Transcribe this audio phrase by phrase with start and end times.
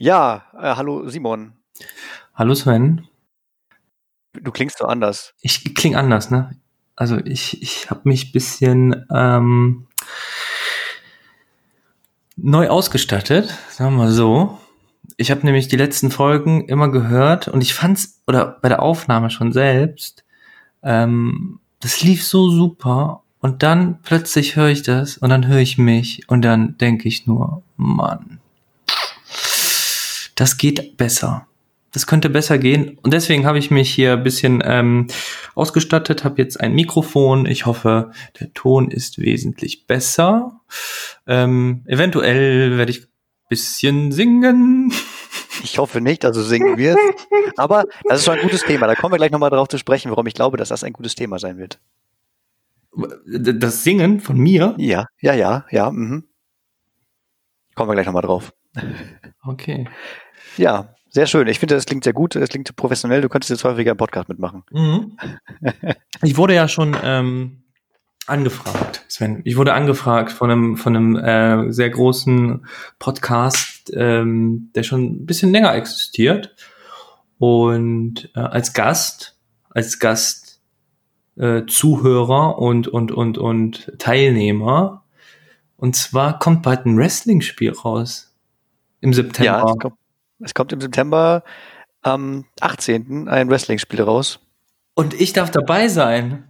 [0.00, 1.54] Ja, äh, hallo Simon.
[2.32, 3.08] Hallo Sven.
[4.32, 5.34] Du klingst so anders.
[5.40, 6.54] Ich kling anders, ne?
[6.94, 9.88] Also ich, ich habe mich bisschen ähm,
[12.36, 14.60] neu ausgestattet, sagen wir so.
[15.16, 19.30] Ich habe nämlich die letzten Folgen immer gehört und ich fand's, oder bei der Aufnahme
[19.30, 20.24] schon selbst,
[20.84, 25.76] ähm, das lief so super und dann plötzlich höre ich das und dann höre ich
[25.76, 28.38] mich und dann denke ich nur, Mann,
[30.38, 31.48] das geht besser.
[31.92, 32.98] Das könnte besser gehen.
[33.02, 35.08] Und deswegen habe ich mich hier ein bisschen ähm,
[35.54, 37.46] ausgestattet, habe jetzt ein Mikrofon.
[37.46, 40.60] Ich hoffe, der Ton ist wesentlich besser.
[41.26, 43.08] Ähm, eventuell werde ich
[43.48, 44.92] bisschen singen.
[45.64, 46.94] Ich hoffe nicht, also singen wir.
[47.56, 48.86] Aber das ist schon ein gutes Thema.
[48.86, 51.16] Da kommen wir gleich nochmal drauf zu sprechen, warum ich glaube, dass das ein gutes
[51.16, 51.80] Thema sein wird.
[53.26, 54.76] Das Singen von mir?
[54.78, 55.90] Ja, ja, ja, ja.
[55.90, 56.28] Mhm.
[57.74, 58.52] Kommen wir gleich nochmal drauf.
[59.44, 59.88] Okay.
[60.58, 61.48] Ja, sehr schön.
[61.48, 62.36] Ich finde, das klingt sehr gut.
[62.36, 63.22] Es klingt professionell.
[63.22, 64.62] Du könntest jetzt häufiger im Podcast mitmachen.
[64.70, 65.16] Mhm.
[66.22, 67.62] Ich wurde ja schon ähm,
[68.26, 69.40] angefragt, Sven.
[69.44, 72.66] Ich wurde angefragt von einem von einem äh, sehr großen
[72.98, 76.54] Podcast, ähm, der schon ein bisschen länger existiert
[77.38, 79.38] und äh, als Gast,
[79.70, 80.60] als Gast
[81.36, 85.04] äh, Zuhörer und und und und Teilnehmer.
[85.76, 88.34] Und zwar kommt bald ein Wrestling-Spiel raus
[89.00, 89.74] im September.
[89.82, 89.90] Ja,
[90.40, 91.42] es kommt, im September
[92.02, 93.28] am 18.
[93.28, 94.40] ein Wrestling-Spiel raus.
[94.94, 96.44] Und ich darf dabei sein.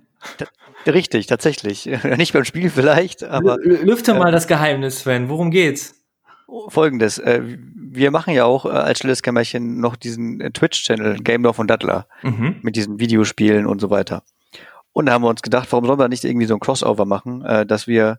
[0.86, 1.86] Richtig, tatsächlich.
[2.16, 3.58] Nicht beim Spiel vielleicht, aber.
[3.58, 5.28] Lüfte mal äh, das Geheimnis, Sven.
[5.28, 5.94] Worum geht's?
[6.68, 7.18] Folgendes.
[7.18, 7.42] Äh,
[7.90, 11.68] wir machen ja auch äh, als stilles Kämmerchen noch diesen äh, Twitch-Channel Game Love und
[11.68, 12.56] Dattler mhm.
[12.62, 14.22] mit diesen Videospielen und so weiter.
[14.92, 17.44] Und da haben wir uns gedacht, warum sollen wir nicht irgendwie so ein Crossover machen,
[17.44, 18.18] äh, dass wir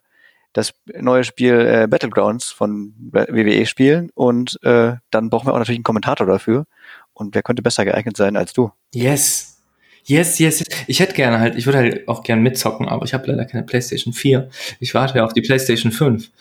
[0.53, 5.77] das neue Spiel äh, Battlegrounds von WWE spielen und äh, dann brauchen wir auch natürlich
[5.77, 6.65] einen Kommentator dafür.
[7.13, 8.71] Und wer könnte besser geeignet sein als du?
[8.93, 9.57] Yes.
[10.05, 10.67] Yes, yes, yes.
[10.87, 13.63] Ich hätte gerne halt, ich würde halt auch gerne mitzocken, aber ich habe leider keine
[13.63, 14.49] PlayStation 4.
[14.79, 16.31] Ich warte ja auf die PlayStation 5.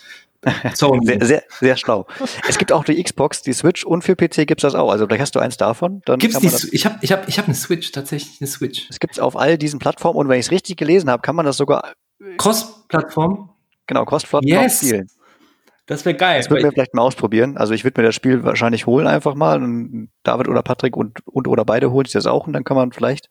[0.74, 2.06] So, sehr, sehr, sehr schlau.
[2.48, 4.90] Es gibt auch die Xbox, die Switch und für PC gibt's das auch.
[4.90, 6.00] Also vielleicht hast du eins davon.
[6.04, 8.86] Dann gibt's die, ich habe ich hab, ich hab eine Switch, tatsächlich eine Switch.
[8.88, 11.44] Es gibt's auf all diesen Plattformen und wenn ich es richtig gelesen habe, kann man
[11.44, 11.92] das sogar
[12.36, 13.50] Cross-Plattform?
[13.88, 14.78] Genau, Cross-Plattform yes.
[14.78, 15.08] spielen.
[15.86, 16.38] Das wäre geil.
[16.38, 17.56] Das würden wir vielleicht mal ausprobieren.
[17.56, 19.62] Also ich würde mir das Spiel wahrscheinlich holen einfach mal.
[19.62, 22.76] Und David oder Patrick und, und oder beide holen sich das auch und dann kann
[22.76, 23.30] man vielleicht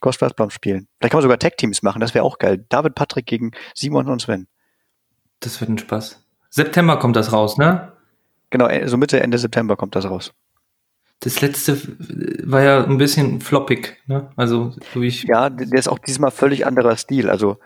[0.00, 0.88] Cross-Plattform spielen.
[0.98, 2.64] Vielleicht kann man sogar Tag-Teams machen, das wäre auch geil.
[2.70, 4.48] David, Patrick gegen Simon und Sven.
[5.40, 6.24] Das wird ein Spaß.
[6.50, 7.92] September kommt das raus, ne?
[8.50, 10.32] Genau, äh, so Mitte, Ende September kommt das raus.
[11.20, 11.76] Das letzte
[12.48, 14.30] war ja ein bisschen floppig, ne?
[14.36, 15.24] Also, so wie ich.
[15.24, 17.28] Ja, der ist auch diesmal völlig anderer Stil.
[17.28, 17.58] Also,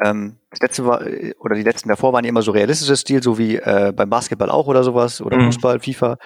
[0.00, 1.02] ähm, das letzte war,
[1.40, 4.50] oder die letzten davor waren ja immer so realistische Stil, so wie äh, beim Basketball
[4.50, 5.46] auch oder sowas, oder mhm.
[5.46, 6.18] Fußball, FIFA.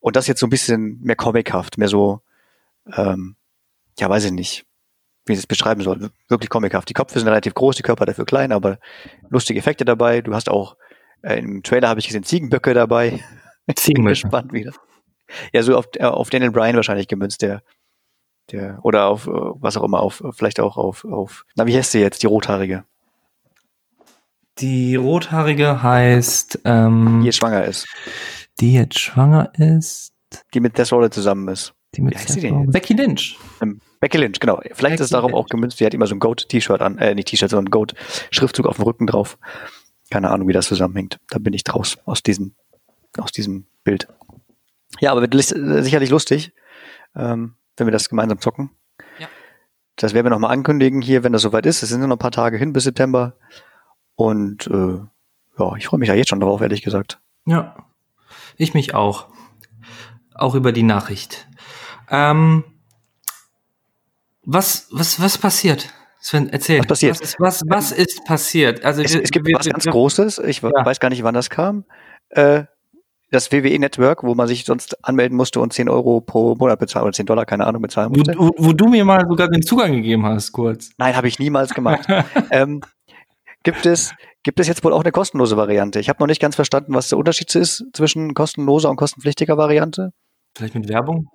[0.00, 2.20] Und das jetzt so ein bisschen mehr comichaft, mehr so,
[2.94, 3.36] ähm,
[3.98, 4.66] ja, weiß ich nicht,
[5.26, 6.10] wie ich es beschreiben soll.
[6.28, 6.88] Wirklich comichaft.
[6.88, 8.78] Die Köpfe sind relativ groß, die Körper dafür klein, aber
[9.28, 10.20] lustige Effekte dabei.
[10.20, 10.76] Du hast auch,
[11.22, 13.20] äh, im Trailer habe ich gesehen, Ziegenböcke dabei.
[13.76, 14.20] Ziegenböcke.
[14.20, 14.72] gespannt wieder.
[15.52, 17.62] Ja, so auf, äh, auf Daniel Bryan wahrscheinlich gemünzt, der,
[18.50, 21.92] der, oder auf, äh, was auch immer, auf, vielleicht auch auf, auf, na, wie heißt
[21.92, 22.84] sie jetzt, die Rothaarige?
[24.58, 26.60] Die Rothaarige heißt.
[26.64, 27.86] Ähm, die jetzt schwanger ist.
[28.60, 30.12] Die jetzt schwanger ist.
[30.54, 31.74] Die mit der Rolle zusammen ist.
[31.94, 33.38] Die mit Wie die Becky Lynch.
[33.60, 34.60] Ähm, Becky Lynch, genau.
[34.62, 37.14] Vielleicht Becky ist es darauf auch gemünzt, die hat immer so ein Goat-T-Shirt an, äh,
[37.14, 39.38] nicht T-Shirt, sondern Goat-Schriftzug auf dem Rücken drauf.
[40.10, 41.18] Keine Ahnung, wie das zusammenhängt.
[41.28, 42.54] Da bin ich draus aus diesem,
[43.18, 44.08] aus diesem Bild.
[45.00, 46.52] Ja, aber wird sicherlich lustig,
[47.14, 48.70] ähm, wenn wir das gemeinsam zocken.
[49.18, 49.28] Ja.
[49.96, 51.82] Das werden wir nochmal ankündigen hier, wenn das soweit ist.
[51.82, 53.36] Es sind nur noch ein paar Tage hin bis September.
[54.14, 54.98] Und äh,
[55.58, 57.20] ja, ich freue mich ja jetzt schon drauf, ehrlich gesagt.
[57.46, 57.76] Ja,
[58.56, 59.26] ich mich auch.
[60.34, 61.46] Auch über die Nachricht.
[62.10, 62.64] Ähm,
[64.44, 65.92] was, was, was passiert?
[66.20, 66.80] Sven, erzähl.
[66.80, 67.20] Was passiert?
[67.20, 68.84] Was, was, was ist passiert?
[68.84, 70.38] Also es, es gibt wir, was ganz wir, Großes.
[70.38, 70.70] Ich ja.
[70.70, 71.84] weiß gar nicht, wann das kam.
[72.30, 72.64] Äh,
[73.32, 77.04] das WWE Network, wo man sich sonst anmelden musste und 10 Euro pro Monat bezahlen
[77.04, 78.34] oder 10 Dollar, keine Ahnung, bezahlen musste.
[78.36, 80.90] Wo, wo, wo du mir mal sogar den Zugang gegeben hast, kurz.
[80.98, 82.06] Nein, habe ich niemals gemacht.
[82.50, 82.82] ähm,
[83.62, 86.00] gibt es, gibt es jetzt wohl auch eine kostenlose Variante.
[86.00, 90.12] Ich habe noch nicht ganz verstanden, was der Unterschied ist zwischen kostenloser und kostenpflichtiger Variante.
[90.56, 91.28] Vielleicht mit Werbung?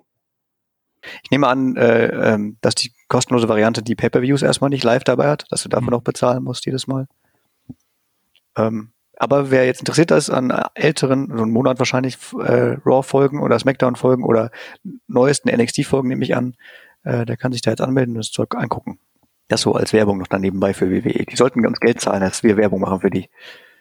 [1.22, 5.28] Ich nehme an, äh, äh, dass die kostenlose Variante die Pay-per-Views erstmal nicht live dabei
[5.28, 5.92] hat, dass du dafür mhm.
[5.92, 7.06] noch bezahlen musst jedes Mal.
[8.56, 13.58] Ähm, aber wer jetzt interessiert ist an älteren, so einen Monat wahrscheinlich äh, Raw-Folgen oder
[13.58, 14.50] Smackdown-Folgen oder
[15.08, 16.54] neuesten NXT-Folgen, nehme ich an,
[17.02, 19.00] äh, der kann sich da jetzt anmelden und das Zeug angucken.
[19.48, 21.24] Das so als Werbung noch dann nebenbei für WWE.
[21.24, 23.30] Die sollten uns Geld zahlen, dass wir Werbung machen für die.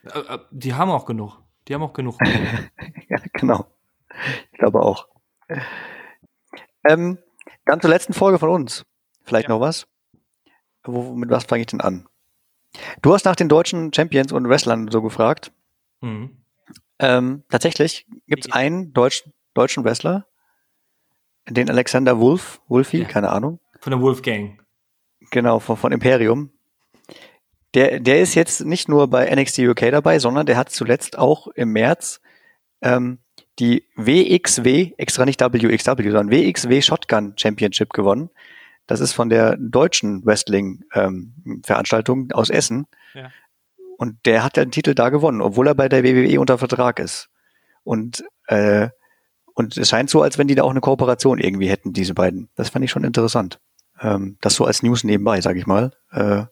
[0.06, 1.40] Äh, äh, die haben auch genug.
[1.68, 2.18] Die haben auch genug.
[3.10, 3.66] ja, genau.
[4.52, 5.08] Ich glaube auch.
[6.88, 7.18] Ähm,
[7.66, 8.86] dann zur letzten Folge von uns.
[9.24, 9.56] Vielleicht ja.
[9.56, 9.88] noch was?
[10.84, 12.08] Wo, mit was fange ich denn an?
[13.02, 15.52] Du hast nach den deutschen Champions und Wrestlern so gefragt.
[16.02, 16.38] Mhm.
[17.00, 20.26] Ähm, tatsächlich gibt es einen deutschen, deutschen Wrestler,
[21.50, 23.08] den Alexander Wolf, Wolfie, ja.
[23.08, 23.60] keine Ahnung.
[23.82, 24.64] Von der Wolfgang.
[25.32, 26.52] Genau, von, von Imperium.
[27.74, 31.48] Der, der ist jetzt nicht nur bei NXT UK dabei, sondern der hat zuletzt auch
[31.48, 32.22] im März
[32.82, 33.20] ähm,
[33.60, 38.30] die WXW, extra nicht WXW, sondern WXW Shotgun Championship gewonnen.
[38.86, 42.88] Das ist von der deutschen Wrestling-Veranstaltung ähm, aus Essen.
[43.14, 43.30] Ja.
[43.98, 47.30] Und der hat den Titel da gewonnen, obwohl er bei der WWE unter Vertrag ist.
[47.84, 48.90] Und, äh,
[49.56, 52.50] und es scheint so, als wenn die da auch eine Kooperation irgendwie hätten, diese beiden.
[52.56, 53.60] Das fand ich schon interessant.
[54.02, 55.92] Ähm, das so als News nebenbei, sage ich mal.
[56.12, 56.46] Äh,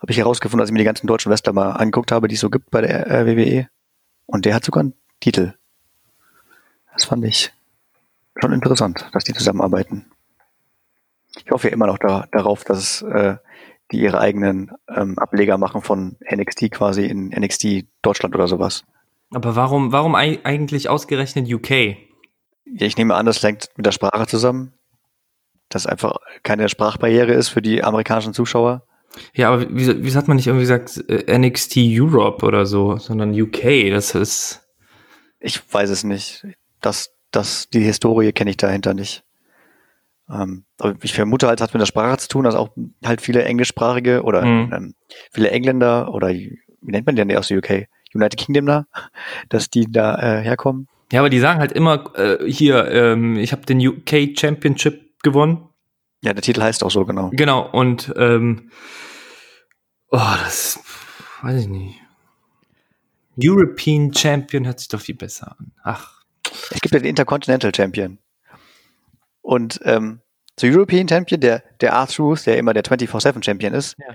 [0.00, 2.40] habe ich herausgefunden, als ich mir die ganzen deutschen Wrestler mal angeguckt habe, die es
[2.40, 3.68] so gibt bei der äh, WWE.
[4.26, 5.54] Und der hat sogar einen Titel.
[6.94, 7.52] Das fand ich
[8.40, 10.10] schon interessant, dass die zusammenarbeiten.
[11.44, 13.36] Ich hoffe ja immer noch da, darauf, dass äh,
[13.92, 18.84] die ihre eigenen ähm, Ableger machen von NXT quasi in NXT Deutschland oder sowas.
[19.32, 21.70] Aber warum, warum eigentlich ausgerechnet UK?
[21.70, 24.72] Ja, ich nehme an, das hängt mit der Sprache zusammen.
[25.70, 28.82] Dass einfach keine Sprachbarriere ist für die amerikanischen Zuschauer.
[29.34, 33.32] Ja, aber wie, wie hat man nicht irgendwie gesagt äh, NXT Europe oder so, sondern
[33.32, 33.90] UK?
[33.90, 34.68] Das ist.
[35.38, 36.46] Ich weiß es nicht.
[36.80, 39.24] Das, das, die Historie kenne ich dahinter nicht.
[40.30, 42.70] Ähm, aber ich vermute halt, hat mit der Sprache zu tun, dass auch
[43.04, 44.72] halt viele englischsprachige oder mhm.
[44.72, 44.94] ähm,
[45.32, 47.88] viele Engländer oder wie nennt man die denn aus der UK?
[48.14, 48.86] United Kingdom da,
[49.48, 50.88] dass die da äh, herkommen.
[51.12, 55.68] Ja, aber die sagen halt immer äh, hier, ähm, ich habe den UK Championship gewonnen.
[56.22, 57.30] Ja, der Titel heißt auch so, genau.
[57.32, 58.70] Genau, und ähm,
[60.10, 60.80] oh, das
[61.42, 62.00] weiß ich nicht.
[63.42, 65.72] European Champion hört sich doch viel besser an.
[65.82, 66.20] Ach.
[66.70, 68.18] Es gibt ja den Intercontinental Champion.
[69.40, 70.20] Und ähm,
[70.56, 74.14] zur European Champion, der, der R-Truth, der immer der 24-7 Champion ist, ja.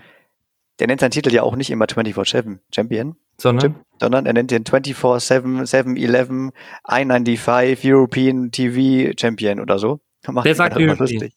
[0.79, 3.83] der nennt seinen Titel ja auch nicht immer 24-7 Champion, sondern?
[3.99, 6.51] sondern er nennt den 24-7, 7-11,
[6.87, 10.01] I-95 European TV Champion oder so.
[10.43, 11.31] Der sagt European.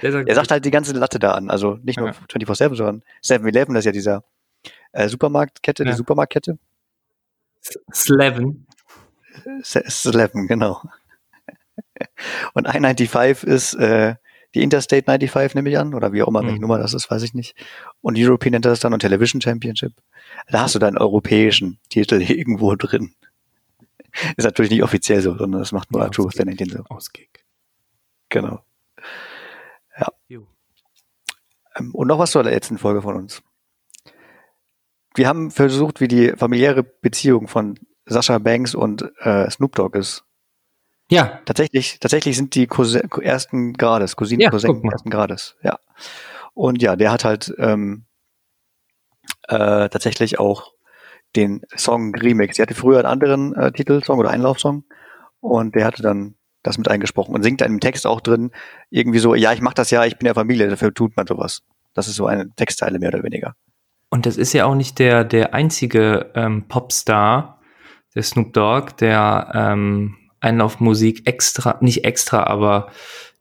[0.00, 1.50] Der sagt, er sagt halt die ganze Latte da an.
[1.50, 2.14] Also nicht nur ja.
[2.32, 4.24] 24-7, sondern 7-11, das ist ja dieser
[4.92, 5.90] äh, Supermarktkette, ja.
[5.90, 6.58] die Supermarktkette.
[7.92, 8.66] Sleven.
[9.62, 10.82] Sleven, genau.
[12.54, 14.14] Und I-95 ist äh,
[14.54, 16.62] die Interstate 95, nehme ich an, oder wie auch immer, welche mhm.
[16.62, 17.54] Nummer das ist, weiß ich nicht.
[18.00, 19.92] Und European nennt das dann und Television Championship.
[20.48, 23.14] Da hast du deinen europäischen Titel irgendwo drin.
[24.36, 26.82] Ist natürlich nicht offiziell so, sondern das macht nur ja, nennt den so.
[26.88, 27.37] Ausgeg.
[28.28, 28.62] Genau.
[29.98, 30.08] Ja.
[31.78, 33.42] Ähm, und noch was zur letzten Folge von uns.
[35.14, 40.24] Wir haben versucht, wie die familiäre Beziehung von Sascha Banks und äh, Snoop Dogg ist.
[41.10, 41.40] Ja.
[41.44, 45.78] Tatsächlich, tatsächlich sind die Cousin, ersten Grades, Cousinen, ja, Cousin ersten Grades, ja.
[46.54, 48.04] Und ja, der hat halt ähm,
[49.48, 50.72] äh, tatsächlich auch
[51.36, 52.56] den Song Remix.
[52.56, 54.84] Sie hatte früher einen anderen äh, Titelsong oder Einlaufsong
[55.40, 58.50] und der hatte dann das mit eingesprochen und singt dann im Text auch drin
[58.90, 61.62] irgendwie so, ja, ich mach das ja, ich bin ja Familie, dafür tut man sowas.
[61.94, 63.54] Das ist so eine Textteile mehr oder weniger.
[64.10, 67.60] Und das ist ja auch nicht der, der einzige ähm, Popstar,
[68.14, 72.90] der Snoop Dogg, der ähm, Einlaufmusik extra, nicht extra, aber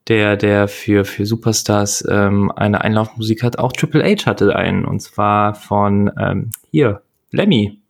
[0.07, 3.59] der, der für, für Superstars ähm, eine Einlaufmusik hat.
[3.59, 7.81] Auch Triple H hatte einen, und zwar von ähm, hier, Lemmy.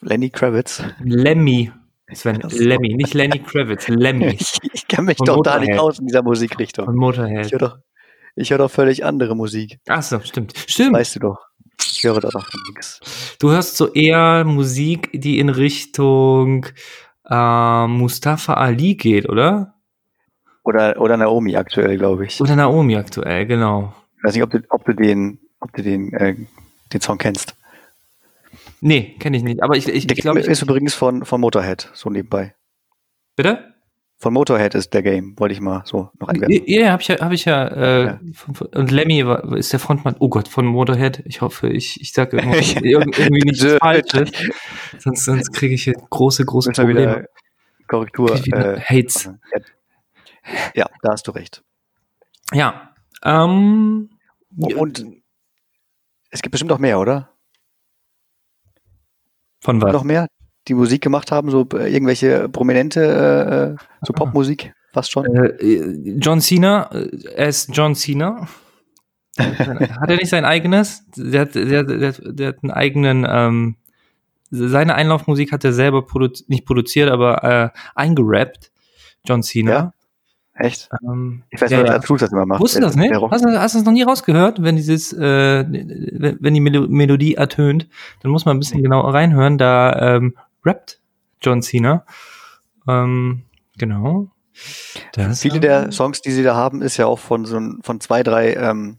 [0.00, 0.82] Lenny Kravitz.
[1.00, 1.70] Lemmy.
[2.14, 4.26] Sven, Lemmy, nicht Lenny Kravitz, Lemmy.
[4.40, 5.62] ich, ich kenne mich von doch Motorhead.
[5.62, 6.86] da nicht aus in dieser Musikrichtung.
[6.86, 7.46] Von Motorhead.
[7.46, 7.78] Ich höre doch,
[8.34, 9.78] ich hör doch völlig andere Musik.
[9.88, 10.54] Ach so, stimmt.
[10.66, 10.94] Stimmt.
[10.94, 11.38] Weißt du doch.
[11.78, 13.36] Ich höre da doch nichts.
[13.38, 16.66] Du hörst so eher Musik, die in Richtung
[17.28, 19.74] äh, Mustafa Ali geht, oder?
[20.64, 22.40] Oder, oder Naomi aktuell, glaube ich.
[22.40, 23.92] Oder Naomi aktuell, genau.
[24.18, 26.36] Ich weiß nicht, ob du, ob du den, ob du den, äh,
[26.92, 27.54] den Song kennst.
[28.84, 29.62] Nee, kenne ich nicht.
[29.62, 30.40] Aber ich, ich, der ich glaube.
[30.40, 32.56] Ist übrigens von, von Motorhead, so nebenbei.
[33.36, 33.72] Bitte?
[34.18, 36.64] Von Motorhead ist der Game, wollte ich mal so noch einwerfen.
[36.66, 38.20] Ja, yeah, habe ich ja, hab ich ja, äh, ja.
[38.34, 41.22] Von, und Lemmy war, ist der Frontmann, oh Gott, von Motorhead.
[41.26, 42.36] Ich hoffe, ich, ich sage
[42.82, 44.48] irgendwie nicht falsch.
[44.98, 47.26] sonst sonst kriege ich hier große, große Müssen Probleme.
[47.86, 48.34] Korrektur.
[48.52, 49.30] Äh, Hates.
[50.74, 51.62] Ja, da hast du recht.
[52.52, 52.94] Ja.
[53.24, 54.10] Ähm,
[54.56, 55.04] und
[56.30, 57.31] es gibt bestimmt noch mehr, oder?
[59.62, 59.92] Von was?
[59.92, 60.26] Noch mehr?
[60.68, 65.26] die Musik gemacht haben, so äh, irgendwelche prominente, äh, so Popmusik, fast schon?
[65.34, 68.48] Äh, John Cena, äh, er ist John Cena.
[69.38, 71.04] hat er nicht sein eigenes?
[71.16, 73.76] Der hat, der, der, der hat einen eigenen, ähm,
[74.50, 78.70] seine Einlaufmusik hat er selber produ nicht produziert, aber äh, eingerappt,
[79.24, 79.72] John Cena.
[79.72, 79.92] Ja?
[80.62, 80.88] Echt?
[81.02, 81.94] Ähm, Ich weiß ja, nicht, ja.
[81.96, 82.60] dass Truth das immer macht.
[82.60, 83.12] Wusstest du das nicht?
[83.16, 86.86] Rock- Hast du, hast du das noch nie rausgehört, wenn dieses, äh, wenn die Melo
[86.88, 87.88] Melodie ertönt,
[88.22, 89.58] dann muss man ein bisschen genauer reinhören.
[89.58, 91.00] Da ähm, rappt
[91.40, 92.04] John Cena.
[92.88, 93.42] Ähm,
[93.76, 94.28] genau.
[95.14, 98.22] Das, Viele der Songs, die sie da haben, ist ja auch von so von zwei,
[98.22, 98.98] drei ähm,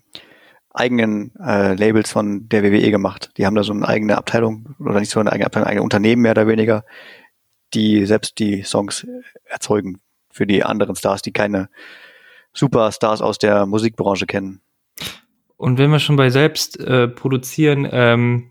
[0.73, 3.31] eigenen äh, Labels von der WWE gemacht.
[3.37, 5.83] Die haben da so eine eigene Abteilung oder nicht so eine eigene Abteilung, ein eigenes
[5.83, 6.83] Unternehmen mehr oder weniger,
[7.73, 9.07] die selbst die Songs
[9.45, 9.99] erzeugen
[10.33, 11.69] für die anderen Stars, die keine
[12.53, 14.61] Superstars aus der Musikbranche kennen.
[15.55, 18.49] Und wenn wir schon bei selbst äh, produzieren ähm,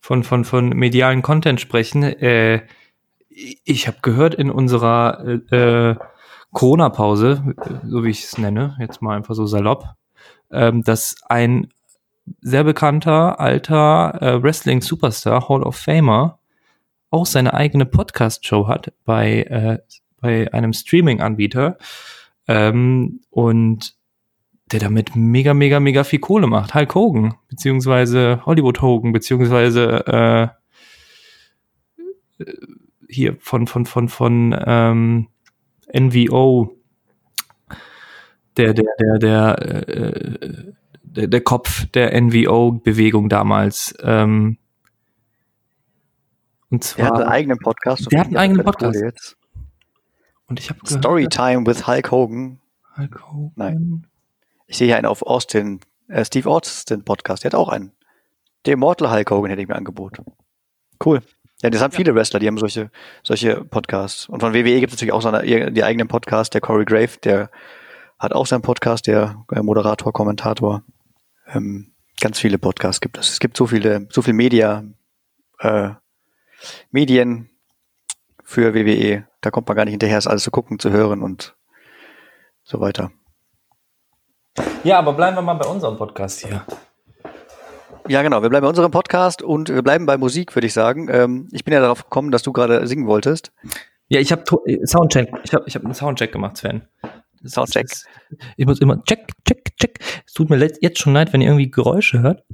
[0.00, 2.62] von, von, von medialen Content sprechen, äh,
[3.28, 5.56] ich habe gehört in unserer äh,
[5.90, 5.96] äh,
[6.52, 7.54] Corona-Pause,
[7.84, 9.88] so wie ich es nenne, jetzt mal einfach so salopp,
[10.52, 11.72] ähm, dass ein
[12.40, 16.38] sehr bekannter alter äh, Wrestling-Superstar, Hall of Famer,
[17.10, 19.78] auch seine eigene Podcast-Show hat bei, äh,
[20.24, 21.76] bei einem Streaming-Anbieter
[22.48, 23.94] ähm, und
[24.72, 26.74] der damit mega, mega, mega viel Kohle macht.
[26.74, 30.50] Hulk Hogan, beziehungsweise Hollywood Hogan, beziehungsweise
[32.38, 32.56] äh, äh,
[33.08, 35.28] hier von, von, von, von ähm,
[35.92, 36.74] NVO,
[38.56, 43.94] der, der, der, der, äh, der, der Kopf der NVO-Bewegung damals.
[44.02, 44.56] Ähm,
[46.70, 48.10] und Der hat einen zwar, eigenen Podcast.
[48.10, 49.00] Der hat einen eigenen Podcast.
[49.00, 49.36] Jetzt.
[50.46, 52.60] Und ich habe Storytime with Hulk Hogan.
[52.96, 53.52] Hulk Hogan.
[53.56, 54.06] Nein.
[54.66, 57.44] Ich sehe hier einen auf Austin, äh, Steve Austin Podcast.
[57.44, 57.92] Der hat auch einen.
[58.66, 60.24] Der Immortal Hulk Hogan hätte ich mir angeboten.
[61.04, 61.22] Cool.
[61.62, 62.90] Ja, das haben viele Wrestler, die haben solche,
[63.22, 64.28] solche Podcasts.
[64.28, 66.50] Und von WWE gibt es natürlich auch so eine, die eigenen Podcasts.
[66.50, 67.50] Der Corey Grave, der
[68.18, 70.82] hat auch seinen Podcast, der äh, Moderator, Kommentator.
[71.48, 73.30] Ähm, ganz viele Podcasts gibt es.
[73.30, 74.84] Es gibt so viele, so viel Media,
[75.60, 75.90] äh,
[76.90, 77.50] Medien
[78.42, 79.26] für WWE.
[79.44, 81.54] Da kommt man gar nicht hinterher, es alles zu gucken, zu hören und
[82.62, 83.10] so weiter.
[84.84, 86.64] Ja, aber bleiben wir mal bei unserem Podcast hier.
[88.08, 88.40] Ja, genau.
[88.42, 91.08] Wir bleiben bei unserem Podcast und wir bleiben bei Musik, würde ich sagen.
[91.10, 93.52] Ähm, ich bin ja darauf gekommen, dass du gerade singen wolltest.
[94.08, 94.44] Ja, ich habe
[94.86, 95.30] Soundcheck.
[95.44, 96.88] Ich habe ich hab einen Soundcheck gemacht, Sven.
[97.42, 97.84] Das Soundcheck.
[97.84, 98.06] ist-
[98.56, 99.98] Ich muss immer check, check, check.
[100.26, 102.44] Es tut mir jetzt schon leid, wenn ihr irgendwie Geräusche hört.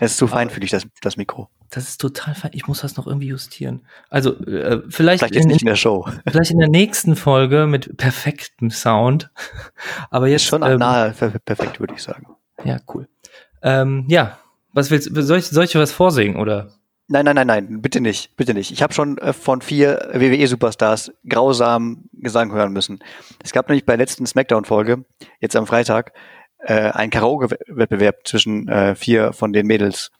[0.00, 1.48] Es ist zu feinfühlig, das, das Mikro.
[1.70, 2.50] Das ist total fein.
[2.54, 3.86] Ich muss das noch irgendwie justieren.
[4.10, 6.08] Also äh, vielleicht, Vielleicht jetzt in, nicht in der Show.
[6.28, 9.30] vielleicht in der nächsten Folge mit perfektem Sound.
[10.10, 12.26] Aber jetzt Ist schon ähm, nahe per- perfekt, würde ich sagen.
[12.64, 13.08] Ja, cool.
[13.62, 14.38] Ähm, ja,
[14.72, 16.72] was willst soll ich, soll ich was vorsingen oder?
[17.06, 18.70] Nein, nein, nein, nein, bitte nicht, bitte nicht.
[18.70, 23.00] Ich habe schon äh, von vier WWE-Superstars grausam Gesang hören müssen.
[23.42, 25.04] Es gab nämlich bei der letzten Smackdown-Folge,
[25.40, 26.12] jetzt am Freitag,
[26.64, 30.10] äh, einen Karaoke-Wettbewerb zwischen äh, vier von den Mädels.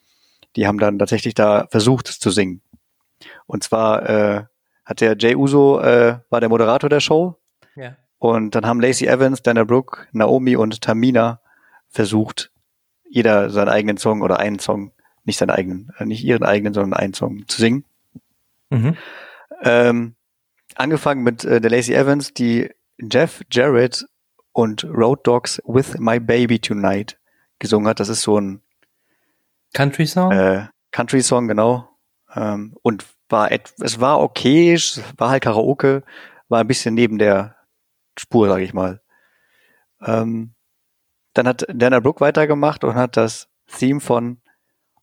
[0.57, 2.61] Die haben dann tatsächlich da versucht zu singen.
[3.47, 4.45] Und zwar äh,
[4.85, 7.37] hat der Jay Uso, äh, war der Moderator der Show
[7.75, 7.97] Ja.
[8.19, 11.41] und dann haben Lacey Evans, Dana Brooke, Naomi und Tamina
[11.89, 12.51] versucht,
[13.09, 14.93] jeder seinen eigenen Song oder einen Song,
[15.25, 17.85] nicht seinen eigenen, äh, nicht ihren eigenen, sondern einen Song zu singen.
[18.71, 18.97] Mhm.
[19.63, 20.15] Ähm,
[20.75, 24.05] angefangen mit äh, der Lacey Evans, die Jeff Jarrett
[24.55, 27.19] und Road Dogs with My Baby Tonight
[27.59, 28.01] gesungen hat.
[28.01, 28.63] Das ist so ein
[29.75, 30.33] Country Song?
[30.33, 31.89] äh, Country-Song, genau.
[32.35, 36.05] Ähm, und war es war okay, es war halt Karaoke,
[36.49, 37.57] war ein bisschen neben der
[38.17, 39.03] Spur, sage ich mal.
[40.01, 40.55] Ähm,
[41.33, 44.41] dann hat Dana Brooke weitergemacht und hat das Theme von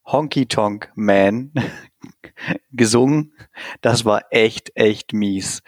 [0.06, 1.52] Honky Tonk Man
[2.72, 3.34] gesungen.
[3.82, 5.62] Das war echt, echt mies.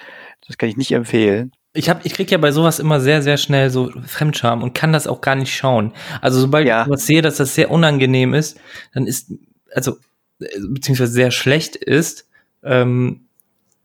[0.48, 1.52] Das kann ich nicht empfehlen.
[1.76, 4.94] Ich hab, ich krieg ja bei sowas immer sehr, sehr schnell so Fremdscham und kann
[4.94, 5.92] das auch gar nicht schauen.
[6.22, 6.84] Also sobald Ja.
[6.84, 8.60] ich was sehe, dass das sehr unangenehm ist,
[8.94, 9.32] dann ist,
[9.74, 9.98] also,
[10.40, 12.28] äh, beziehungsweise sehr schlecht ist,
[12.64, 13.22] ähm,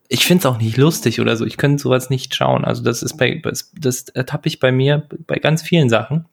[0.08, 1.44] ich find's auch nicht lustig oder so.
[1.46, 2.64] Ich könnte sowas nicht schauen.
[2.64, 6.26] Also das ist bei, das, das ertappe ich bei mir bei ganz vielen Sachen.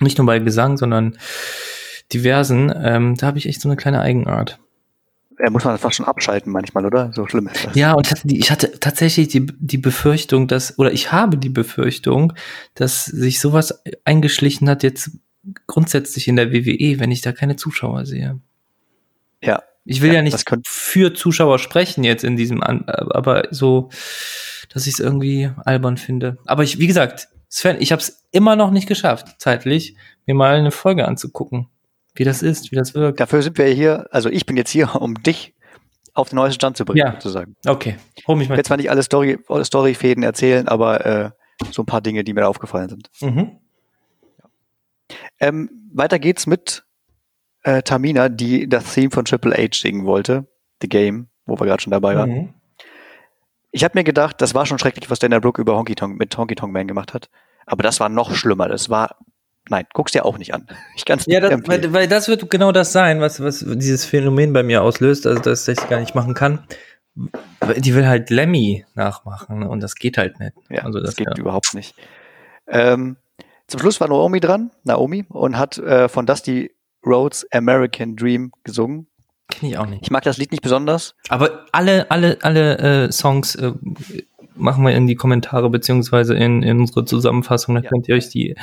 [0.00, 1.18] Nicht nur bei Gesang, sondern
[2.12, 2.72] diversen.
[2.74, 4.58] Ähm, da habe ich echt so eine kleine Eigenart.
[5.38, 7.12] Da muss man fast schon abschalten manchmal, oder?
[7.12, 7.74] So schlimm ist das.
[7.74, 12.32] Ja, und ich hatte, tatsächlich die, die Befürchtung, dass, oder ich habe die Befürchtung,
[12.74, 15.10] dass sich sowas eingeschlichen hat jetzt
[15.66, 18.40] grundsätzlich in der WWE, wenn ich da keine Zuschauer sehe.
[19.42, 19.62] Ja.
[19.84, 23.90] Ich will Ja, ja, nicht für Zuschauer sprechen jetzt in diesem, An aber so,
[24.72, 26.38] dass ich es irgendwie albern finde.
[26.46, 29.96] Aber ich, wie gesagt, Sven, ich habe es immer noch nicht geschafft, zeitlich,
[30.26, 31.66] mir mal eine Folge anzugucken,
[32.14, 33.20] wie das ist, wie das wirkt.
[33.20, 35.54] Dafür sind wir hier, also ich bin jetzt hier, um dich
[36.14, 37.12] auf den neuesten Stand zu bringen, Ja.
[37.12, 37.56] sozusagen.
[37.66, 38.56] Okay, hol mich Ich mal.
[38.56, 41.30] werde zwar nicht alle Story, Storyfäden erzählen, aber äh,
[41.70, 43.10] so ein paar Dinge, die mir aufgefallen sind.
[43.20, 43.52] Mhm.
[45.40, 46.84] Ähm, weiter geht's mit
[47.62, 50.46] äh, Tamina, die das Theme von Triple H singen wollte,
[50.80, 52.30] The Game, wo wir gerade schon dabei waren.
[52.30, 52.54] Mhm.
[53.70, 56.36] Ich habe mir gedacht, das war schon schrecklich, was Dana Brooke über Honky Tonk mit
[56.36, 57.30] Honky Tonk Man gemacht hat.
[57.64, 58.68] Aber das war noch schlimmer.
[58.68, 59.16] Das war,
[59.68, 60.66] nein, guck's dir auch nicht an.
[60.96, 64.04] Ich kann's Ja, nicht das, weil, weil das wird genau das sein, was, was dieses
[64.04, 66.66] Phänomen bei mir auslöst, also dass ich gar nicht machen kann.
[67.76, 70.54] Die will halt Lemmy nachmachen und das geht halt nicht.
[70.70, 71.36] Ja, also das, das geht ja.
[71.36, 71.94] überhaupt nicht.
[72.66, 73.16] Ähm,
[73.66, 79.08] zum Schluss war Naomi dran, Naomi, und hat äh, von Dusty Rhodes American Dream gesungen.
[79.48, 80.02] Kenn ich auch nicht.
[80.02, 81.14] Ich mag das Lied nicht besonders.
[81.28, 83.72] Aber alle, alle, alle äh, Songs äh,
[84.62, 87.74] machen wir in die Kommentare beziehungsweise in, in unsere Zusammenfassung.
[87.74, 87.88] Da Ja.
[87.90, 88.56] könnt ihr euch die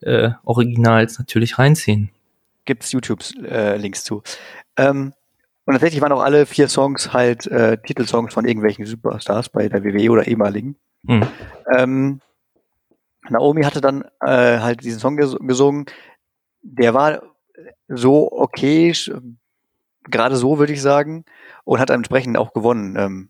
[0.00, 2.10] äh, Originals natürlich reinziehen.
[2.64, 4.22] Gibt's YouTube-Links zu.
[4.76, 5.12] Ähm,
[5.64, 9.82] und tatsächlich waren auch alle vier Songs halt äh, Titelsongs von irgendwelchen Superstars bei der
[9.82, 10.76] WWE oder ehemaligen.
[11.06, 11.26] Hm.
[11.76, 12.20] Ähm,
[13.28, 15.86] Naomi hatte dann äh, halt diesen Song ges gesungen.
[16.62, 17.22] Der war
[17.88, 18.92] so okay,
[20.04, 21.24] gerade so würde ich sagen,
[21.64, 22.96] und hat entsprechend auch gewonnen.
[22.96, 23.28] Ähm,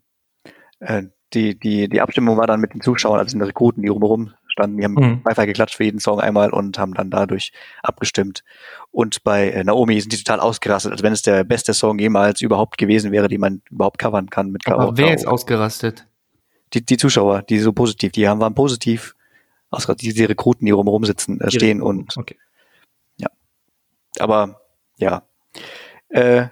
[0.80, 1.04] äh,
[1.34, 4.78] die, die, die Abstimmung war dann mit den Zuschauern, also den Rekruten, die rumherum standen,
[4.78, 5.22] die haben Mhm.
[5.22, 7.52] Beifall geklatscht für jeden Song einmal und haben dann dadurch
[7.82, 8.42] abgestimmt.
[8.90, 12.40] Und bei äh, Naomi sind die total ausgerastet, als wenn es der beste Song jemals
[12.40, 16.06] überhaupt gewesen wäre, den man überhaupt covern kann mit Aber wer ist ausgerastet?
[16.74, 19.14] die, die Zuschauer, die so positiv, die haben, waren positiv
[19.70, 22.36] ausgerastet, die, die Rekruten, die rumherum sitzen, äh, Die stehen und Okay.
[24.18, 24.62] aber
[24.98, 25.22] ja.
[26.08, 26.46] Äh,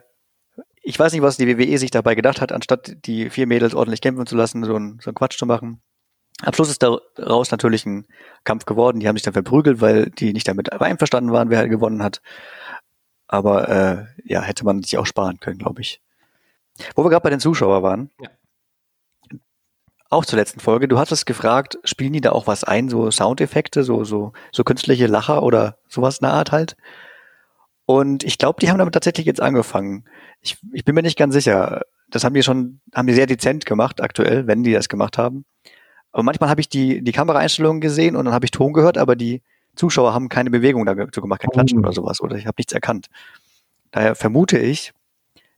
[0.84, 4.02] ich weiß nicht, was die WWE sich dabei gedacht hat, anstatt die vier Mädels ordentlich
[4.02, 5.80] kämpfen zu lassen, so ein, so ein Quatsch zu machen.
[6.42, 8.06] Am Schluss ist daraus natürlich ein
[8.44, 9.00] Kampf geworden.
[9.00, 12.20] Die haben sich dann verprügelt, weil die nicht damit einverstanden waren, wer halt gewonnen hat.
[13.26, 16.02] Aber äh, ja, hätte man sich auch sparen können, glaube ich.
[16.94, 18.10] Wo wir gerade bei den Zuschauern waren.
[18.20, 18.28] Ja.
[20.10, 20.86] Auch zur letzten Folge.
[20.86, 25.06] Du hattest gefragt, spielen die da auch was ein, so Soundeffekte, so so so künstliche
[25.06, 26.76] Lacher oder sowas in der Art halt?
[27.86, 30.04] Und ich glaube, die haben damit tatsächlich jetzt angefangen.
[30.40, 31.82] Ich, ich bin mir nicht ganz sicher.
[32.08, 35.44] Das haben die schon, haben die sehr dezent gemacht aktuell, wenn die das gemacht haben.
[36.12, 39.16] Aber manchmal habe ich die, die Kameraeinstellungen gesehen und dann habe ich Ton gehört, aber
[39.16, 39.42] die
[39.74, 41.82] Zuschauer haben keine Bewegung dazu gemacht, kein Klatschen Oh.
[41.82, 43.08] oder sowas, oder ich habe nichts erkannt.
[43.90, 44.92] Daher vermute ich,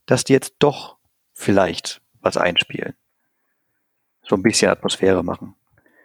[0.07, 0.97] dass die jetzt doch
[1.33, 2.93] vielleicht was einspielen.
[4.23, 5.53] So ein bisschen Atmosphäre machen.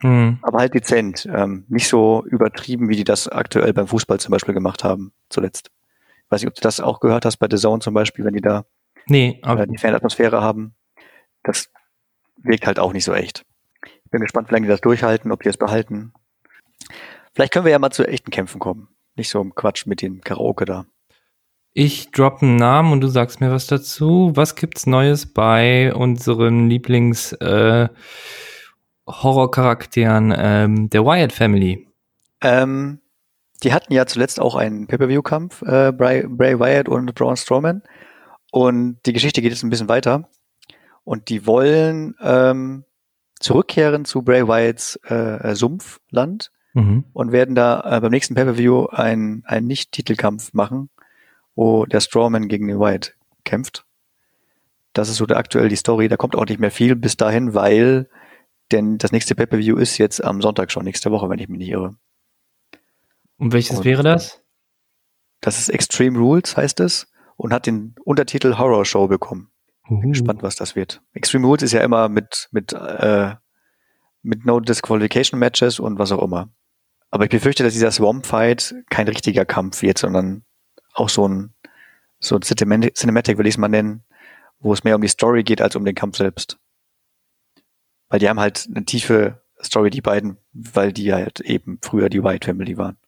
[0.01, 0.39] Hm.
[0.43, 1.27] Aber halt dezent.
[1.33, 5.71] Ähm, nicht so übertrieben, wie die das aktuell beim Fußball zum Beispiel gemacht haben, zuletzt.
[6.33, 8.41] Weiß nicht, ob du das auch gehört hast bei The Zone zum Beispiel, wenn die
[8.41, 8.65] da
[9.07, 10.75] Nee, äh, aber die Fanatmosphäre haben.
[11.43, 11.71] Das
[12.37, 13.45] wirkt halt auch nicht so echt.
[13.85, 16.15] Ich bin gespannt, wie lange die das durchhalten, ob die es behalten.
[17.35, 18.89] Vielleicht können wir ja mal zu echten Kämpfen kommen.
[19.15, 20.87] Nicht so im Quatsch mit den Karaoke da.
[21.75, 24.33] ich droppe einen Namen und du sagst mir was dazu.
[24.35, 27.91] Was gibt's Neues bei unseren Lieblings äh,
[29.07, 31.87] Horrorcharakteren ähm, der Wyatt Family?
[32.41, 33.02] Ähm,
[33.63, 37.83] die hatten ja zuletzt auch einen Pay-Per-View-Kampf, äh, Bray, Bray Wyatt und Braun Strowman.
[38.51, 40.29] Und die Geschichte geht jetzt ein bisschen weiter.
[41.05, 42.85] Und die wollen ähm,
[43.41, 47.05] zurückkehren zu Bray Wyatts äh, Sumpfland Mhm.
[47.13, 50.89] und werden da äh, beim nächsten Pay-Per-View einen, einen Nicht-Titelkampf machen,
[51.55, 53.85] wo der Strowman gegen den Wyatt kämpft.
[54.95, 56.09] Das ist so der aktuell die Story.
[56.09, 58.09] Da kommt auch nicht mehr viel bis dahin, weil
[58.71, 61.69] denn das nächste Pay-Per-View ist jetzt am Sonntag schon, nächste Woche, wenn ich mich nicht
[61.69, 61.95] irre.
[63.43, 64.41] Und welches Und- wäre das?
[65.41, 69.51] Das ist Extreme Rules, heißt es, und hat den Untertitel Horror Show bekommen.
[69.91, 69.99] Uh.
[70.01, 71.03] Bin gespannt, was das wird.
[71.13, 73.35] Extreme Rules ist ja immer mit, mit, äh,
[74.23, 76.51] mit No Disqualification Matches und was auch immer.
[77.11, 80.45] Aber ich befürchte, dass dieser Swamp Fight kein richtiger Kampf wird, sondern
[80.95, 81.53] auch so ein,
[82.21, 84.05] so ein Cinematic, Cinematic will ich es mal nennen,
[84.61, 86.61] wo es mehr um die Story geht als um den Kampf selbst.
[88.09, 92.23] Weil die haben halt eine tiefe Story, die beiden, weil die halt eben früher die
[92.23, 92.99] White Family waren.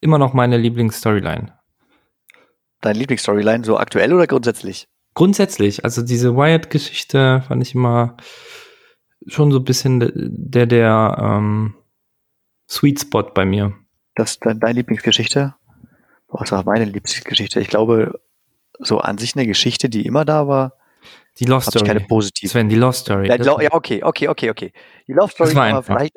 [0.00, 1.52] Immer noch meine Lieblingsstoryline.
[2.80, 4.88] Deine Lieblingsstoryline, so aktuell oder grundsätzlich?
[5.14, 8.16] Grundsätzlich, also diese Wyatt-Geschichte fand ich immer
[9.26, 11.74] schon so ein bisschen de- der, der ähm,
[12.68, 13.74] Sweet Spot bei mir.
[14.14, 15.54] Das ist dein- deine Lieblingsgeschichte?
[16.38, 17.60] Das war meine Lieblingsgeschichte.
[17.60, 18.20] Ich glaube,
[18.78, 20.74] so an sich eine Geschichte, die immer da war,
[21.38, 22.08] Die Lost habe ich keine Story.
[22.08, 22.48] positive.
[22.50, 23.28] Sven, die Lost Story.
[23.28, 24.72] Ja, ja, okay, okay, okay, okay.
[25.08, 25.84] Die Love Story Das war einfach.
[25.84, 26.14] vielleicht.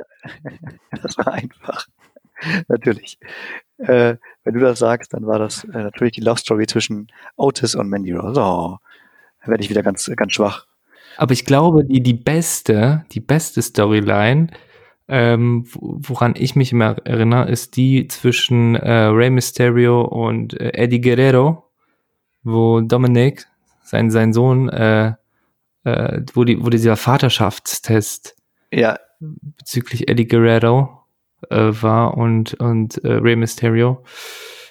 [1.01, 1.87] das war einfach.
[2.67, 3.17] natürlich.
[3.79, 7.75] Äh, wenn du das sagst, dann war das äh, natürlich die Love Story zwischen Otis
[7.75, 8.39] und Mandy Rose.
[8.39, 8.77] Oh,
[9.41, 10.65] da werde ich wieder ganz, ganz schwach.
[11.17, 14.47] Aber ich glaube, die, die beste, die beste Storyline,
[15.07, 20.71] ähm, wo- woran ich mich immer erinnere, ist die zwischen äh, Rey Mysterio und äh,
[20.73, 21.63] Eddie Guerrero,
[22.43, 23.47] wo Dominic,
[23.83, 25.13] sein, sein Sohn, äh,
[25.83, 28.35] äh, wo, die, wo dieser Vaterschaftstest
[28.71, 30.98] Ja, bezüglich Eddie Guerrero
[31.49, 34.04] äh, war und, und äh, Rey Mysterio.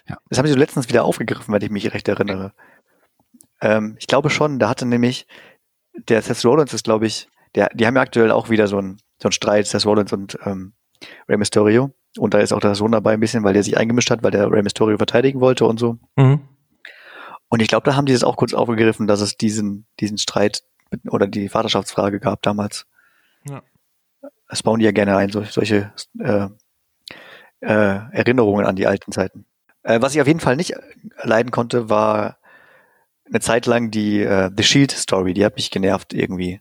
[0.09, 0.17] Ja.
[0.29, 2.53] Das haben sie so letztens wieder aufgegriffen, wenn ich mich recht erinnere.
[3.61, 5.27] Ähm, ich glaube schon, da hatte nämlich
[5.95, 8.99] der Seth Rollins ist, glaube ich, der, die haben ja aktuell auch wieder so einen
[9.21, 10.73] so einen Streit, Seth Rollins und ähm,
[11.29, 11.93] Rey Mysterio.
[12.17, 14.31] Und da ist auch der Sohn dabei ein bisschen, weil der sich eingemischt hat, weil
[14.31, 15.99] der Rey Mysterio verteidigen wollte und so.
[16.17, 16.41] Mhm.
[17.49, 20.63] Und ich glaube, da haben die das auch kurz aufgegriffen, dass es diesen, diesen Streit
[21.09, 22.87] oder die Vaterschaftsfrage gab damals.
[23.49, 23.63] Ja.
[24.49, 26.49] Das bauen die ja gerne ein, solche, äh,
[27.61, 29.45] äh, Erinnerungen an die alten Zeiten.
[29.83, 30.75] Äh, was ich auf jeden Fall nicht
[31.23, 32.39] leiden konnte, war
[33.27, 35.35] eine Zeit lang die äh, The Shield Story.
[35.35, 36.61] Die hat mich genervt irgendwie.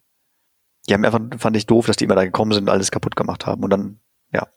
[0.88, 3.16] Die haben einfach, fand ich doof, dass die immer da gekommen sind und alles kaputt
[3.16, 3.64] gemacht haben.
[3.64, 4.00] Und dann,
[4.34, 4.48] ja.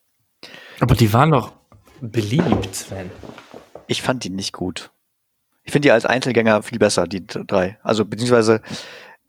[0.80, 1.52] Aber die waren doch
[2.00, 3.10] beliebt, Sven.
[3.86, 4.90] Ich fand die nicht gut.
[5.62, 7.78] Ich finde die als Einzelgänger viel besser, die drei.
[7.82, 8.62] Also beziehungsweise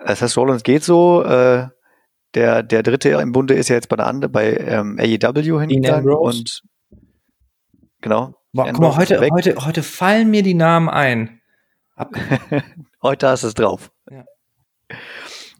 [0.05, 1.67] Seth Rollins geht so, äh,
[2.33, 6.09] der, der dritte im Bunde ist ja jetzt bei der andere, bei ähm, AEW hingegangen
[6.13, 6.63] und
[8.01, 8.35] genau.
[8.53, 11.41] Boah, guck mal, heute, heute, heute fallen mir die Namen ein.
[13.01, 13.91] heute hast du es drauf.
[14.09, 14.25] Ja.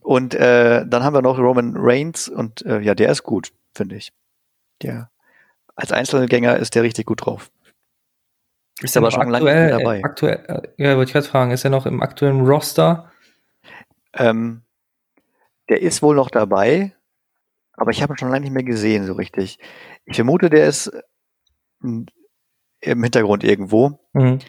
[0.02, 3.96] Und äh, dann haben wir noch Roman Reigns und äh, ja, der ist gut, finde
[3.96, 4.12] ich.
[4.82, 5.10] Der
[5.76, 7.52] als Einzelgänger ist der richtig gut drauf.
[8.82, 10.04] Ist, aber schon aktuell, lange dabei.
[10.04, 13.12] Aktuell, äh, ja, wollte ich gerade fragen, ist er noch im aktuellen Roster?
[14.14, 14.64] Ähm,
[15.72, 16.94] der ist wohl noch dabei,
[17.72, 19.58] aber ich habe ihn schon lange nicht mehr gesehen, so richtig.
[20.04, 20.92] Ich vermute, der ist
[21.80, 22.06] im
[22.82, 24.40] Hintergrund irgendwo mhm.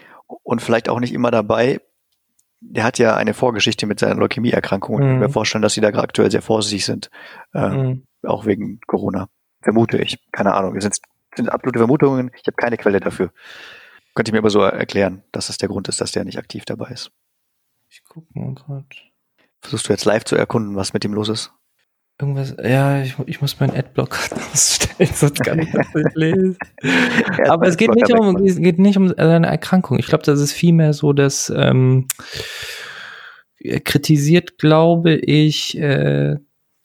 [0.42, 1.80] und vielleicht auch nicht immer dabei.
[2.58, 5.06] Der hat ja eine Vorgeschichte mit seiner Leukämieerkrankung und mhm.
[5.06, 7.08] ich kann mir vorstellen, dass sie da aktuell sehr vorsichtig sind,
[7.54, 8.06] äh, mhm.
[8.24, 9.28] auch wegen Corona.
[9.61, 10.18] Vermute ich.
[10.32, 10.74] Keine Ahnung.
[10.74, 10.98] Das sind,
[11.37, 12.32] sind absolute Vermutungen.
[12.35, 13.30] Ich habe keine Quelle dafür.
[14.16, 16.64] Könnte ich mir aber so erklären, dass das der Grund ist, dass der nicht aktiv
[16.64, 17.12] dabei ist.
[17.88, 19.12] Ich guck mal gerade.
[19.62, 21.53] Versuchst du jetzt live zu erkunden, was mit ihm los ist?
[22.20, 24.18] Irgendwas, ja, ich, ich muss meinen Adblock
[24.53, 26.59] ausstellen, sonst kann ich das nicht lesen.
[27.48, 29.98] Aber es geht nicht, um, es geht nicht um seine Erkrankung.
[29.98, 32.09] Ich glaube, das ist vielmehr so, dass ähm,
[33.85, 36.37] kritisiert, glaube ich, äh,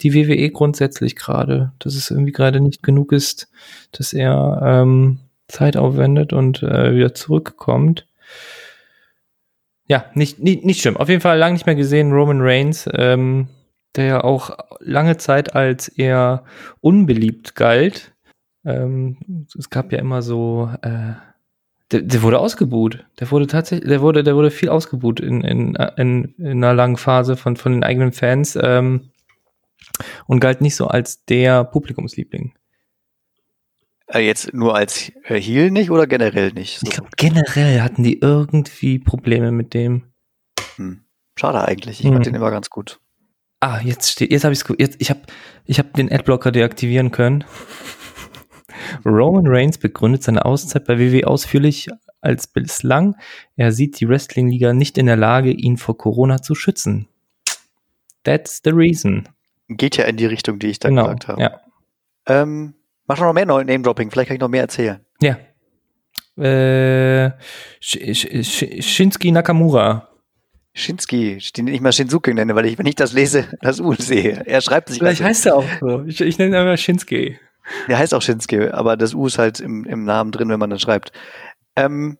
[0.01, 3.49] die WWE grundsätzlich gerade, dass es irgendwie gerade nicht genug ist,
[3.91, 8.07] dass er ähm, Zeit aufwendet und äh, wieder zurückkommt.
[9.87, 10.97] Ja, nicht, nicht, nicht schlimm.
[10.97, 13.47] Auf jeden Fall lange nicht mehr gesehen, Roman Reigns, ähm,
[13.95, 16.43] der ja auch lange Zeit als eher
[16.81, 18.13] unbeliebt galt.
[18.65, 21.13] Ähm, es gab ja immer so, äh,
[21.91, 23.05] der, der wurde ausgebuht.
[23.19, 26.97] Der wurde tatsächlich, der wurde, der wurde viel ausgebuht in, in, in, in einer langen
[26.97, 29.09] Phase von, von den eigenen Fans ähm,
[30.25, 32.53] und galt nicht so als der Publikumsliebling.
[34.07, 36.79] Äh, jetzt nur als äh, Heal nicht oder generell nicht?
[36.79, 36.87] So.
[36.87, 40.03] Ich glaube, generell hatten die irgendwie Probleme mit dem.
[40.77, 41.01] Hm.
[41.37, 41.99] Schade eigentlich.
[41.99, 42.13] Ich hm.
[42.13, 42.99] fand den immer ganz gut.
[43.59, 45.21] Ah, jetzt steht, jetzt habe ich es jetzt ich habe
[45.65, 47.43] ich habe den Adblocker deaktivieren können.
[49.05, 51.89] Roman Reigns begründet seine Auszeit bei WWE ausführlich
[52.21, 53.15] als bislang.
[53.55, 57.07] Er sieht die Wrestling-Liga nicht in der Lage, ihn vor Corona zu schützen.
[58.23, 59.27] That's the reason.
[59.69, 61.41] Geht ja in die Richtung, die ich da genau, gesagt habe.
[61.41, 61.61] Ja.
[62.27, 62.75] Ähm,
[63.07, 64.99] Mach noch mehr Name-Dropping, vielleicht kann ich noch mehr erzählen.
[65.21, 65.37] Ja.
[66.41, 67.31] Äh,
[67.79, 70.09] Shinsuke Nakamura.
[70.73, 74.43] Shinsuke, den ich mal Shinsuke nenne, weil ich, wenn ich das lese, das U sehe.
[74.45, 74.99] Er schreibt sich.
[74.99, 76.03] Vielleicht heißt er auch so.
[76.03, 77.39] Ich, ich nenne ihn einfach Shinsuke.
[77.87, 80.69] Der heißt auch Shinsuke, aber das U ist halt im, im Namen drin, wenn man
[80.69, 81.11] das schreibt.
[81.75, 82.17] Ähm,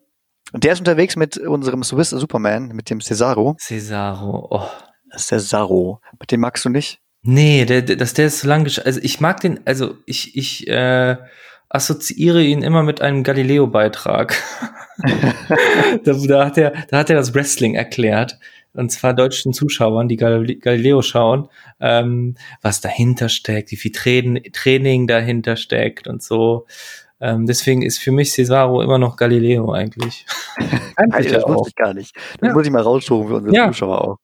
[0.54, 3.56] und der ist unterwegs mit unserem Swiss Superman, mit dem Cesaro.
[3.60, 4.69] Cesaro, oh.
[5.15, 6.02] Cesaro.
[6.19, 7.02] Mit dem magst du nicht?
[7.29, 10.65] Nee, der, der, dass der ist so lang Also ich mag den, also ich, ich
[10.69, 11.17] äh,
[11.67, 14.41] assoziiere ihn immer mit einem Galileo-Beitrag.
[16.05, 18.39] da, da, hat er, da hat er das Wrestling erklärt.
[18.71, 21.49] Und zwar deutschen Zuschauern, die Galileo schauen,
[21.81, 26.65] ähm, was dahinter steckt, wie viel Training, Training dahinter steckt und so.
[27.19, 30.25] Ähm, deswegen ist für mich Cesaro immer noch Galileo eigentlich.
[30.95, 32.15] eigentlich das wusste ich gar nicht.
[32.39, 32.53] Das ja.
[32.53, 33.67] muss ich mal raussuchen für unsere ja.
[33.67, 34.17] Zuschauer auch.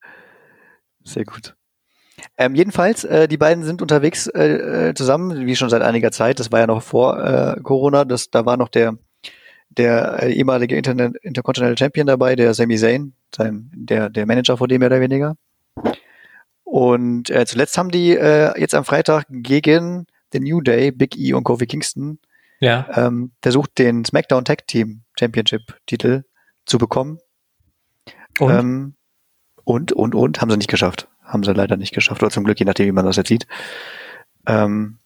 [1.03, 1.53] Sehr gut.
[2.37, 6.39] Ähm, jedenfalls, äh, die beiden sind unterwegs äh, äh, zusammen, wie schon seit einiger Zeit.
[6.39, 8.05] Das war ja noch vor äh, Corona.
[8.05, 8.97] Das, da war noch der,
[9.69, 14.67] der äh, ehemalige Internet, Intercontinental Champion dabei, der Sami Zayn, sein, der, der Manager vor
[14.67, 15.35] dem mehr oder weniger.
[16.63, 21.33] Und äh, zuletzt haben die äh, jetzt am Freitag gegen The New Day, Big E
[21.33, 22.17] und Kofi Kingston
[22.59, 22.87] ja.
[22.95, 26.23] ähm, versucht, den SmackDown Tag Team Championship Titel
[26.65, 27.19] zu bekommen.
[28.39, 28.51] Und?
[28.51, 28.95] Ähm,
[29.65, 32.59] und, und, und, haben sie nicht geschafft haben sie leider nicht geschafft, oder zum Glück,
[32.59, 33.47] je nachdem, wie man das jetzt sieht.
[34.47, 34.99] Ähm,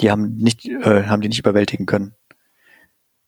[0.00, 2.14] die haben nicht, äh, haben die nicht überwältigen können.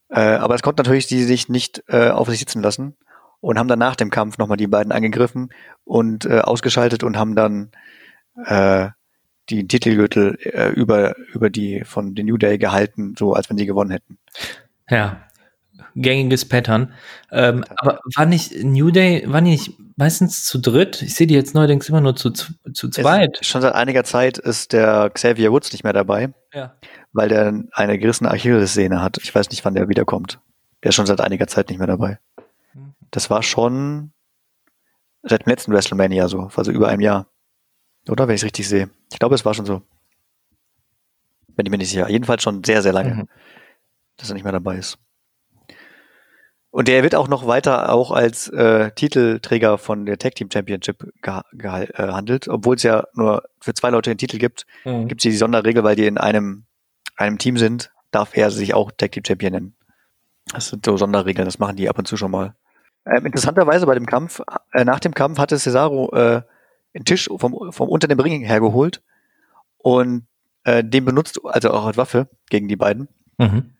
[0.08, 2.96] Äh, aber es konnte natürlich die sich nicht äh, auf sich sitzen lassen
[3.40, 5.50] und haben dann nach dem Kampf nochmal die beiden angegriffen
[5.84, 7.70] und äh, ausgeschaltet und haben dann
[8.44, 8.88] äh,
[9.48, 13.66] die Titelgürtel äh, über, über die von den New Day gehalten, so als wenn sie
[13.66, 14.18] gewonnen hätten.
[14.88, 15.26] Ja.
[15.94, 16.92] Gängiges Pattern.
[17.30, 21.02] Ähm, aber war nicht New Day, war nicht meistens zu dritt?
[21.02, 23.38] Ich sehe die jetzt neuerdings immer nur zu, zu, zu zweit.
[23.40, 26.74] Es, schon seit einiger Zeit ist der Xavier Woods nicht mehr dabei, Ja.
[27.12, 29.18] weil der eine gerissene Achillessehne hat.
[29.22, 30.40] Ich weiß nicht, wann der wiederkommt.
[30.82, 32.18] Der ist schon seit einiger Zeit nicht mehr dabei.
[33.10, 34.12] Das war schon
[35.22, 37.26] seit dem letzten WrestleMania so, also über einem Jahr.
[38.08, 38.90] Oder, wenn ich es richtig sehe.
[39.12, 39.82] Ich glaube, es war schon so.
[41.54, 42.08] Bin ich mir nicht sicher.
[42.08, 43.28] Jedenfalls schon sehr, sehr lange, Mhm.
[44.16, 44.98] dass er nicht mehr dabei ist.
[46.72, 51.04] Und der wird auch noch weiter auch als äh, Titelträger von der Tag Team Championship
[51.22, 55.06] äh, handelt, obwohl es ja nur für zwei Leute den Titel gibt, Mhm.
[55.06, 56.64] gibt es die Sonderregel, weil die in einem,
[57.16, 59.76] einem Team sind, darf er sich auch Tag Team Champion nennen.
[60.52, 62.54] Das sind so Sonderregeln, das machen die ab und zu schon mal.
[63.04, 64.40] Ähm, interessanterweise bei dem Kampf,
[64.72, 66.40] äh, nach dem Kampf hatte Cesaro äh,
[66.94, 69.02] einen Tisch vom, vom unter dem Ring hergeholt
[69.76, 70.26] und
[70.64, 73.08] äh, den benutzt, also auch als Waffe gegen die beiden.
[73.36, 73.74] Mhm.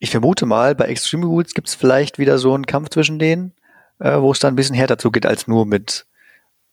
[0.00, 3.52] Ich vermute mal, bei Extreme Rules gibt es vielleicht wieder so einen Kampf zwischen denen,
[3.98, 6.06] äh, wo es dann ein bisschen härter zugeht als nur mit,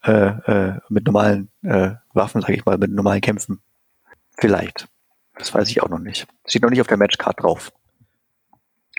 [0.03, 3.61] äh, äh, mit normalen äh, Waffen, sage ich mal, mit normalen Kämpfen.
[4.37, 4.87] Vielleicht.
[5.37, 6.25] Das weiß ich auch noch nicht.
[6.47, 7.73] Steht noch nicht auf der Matchcard drauf.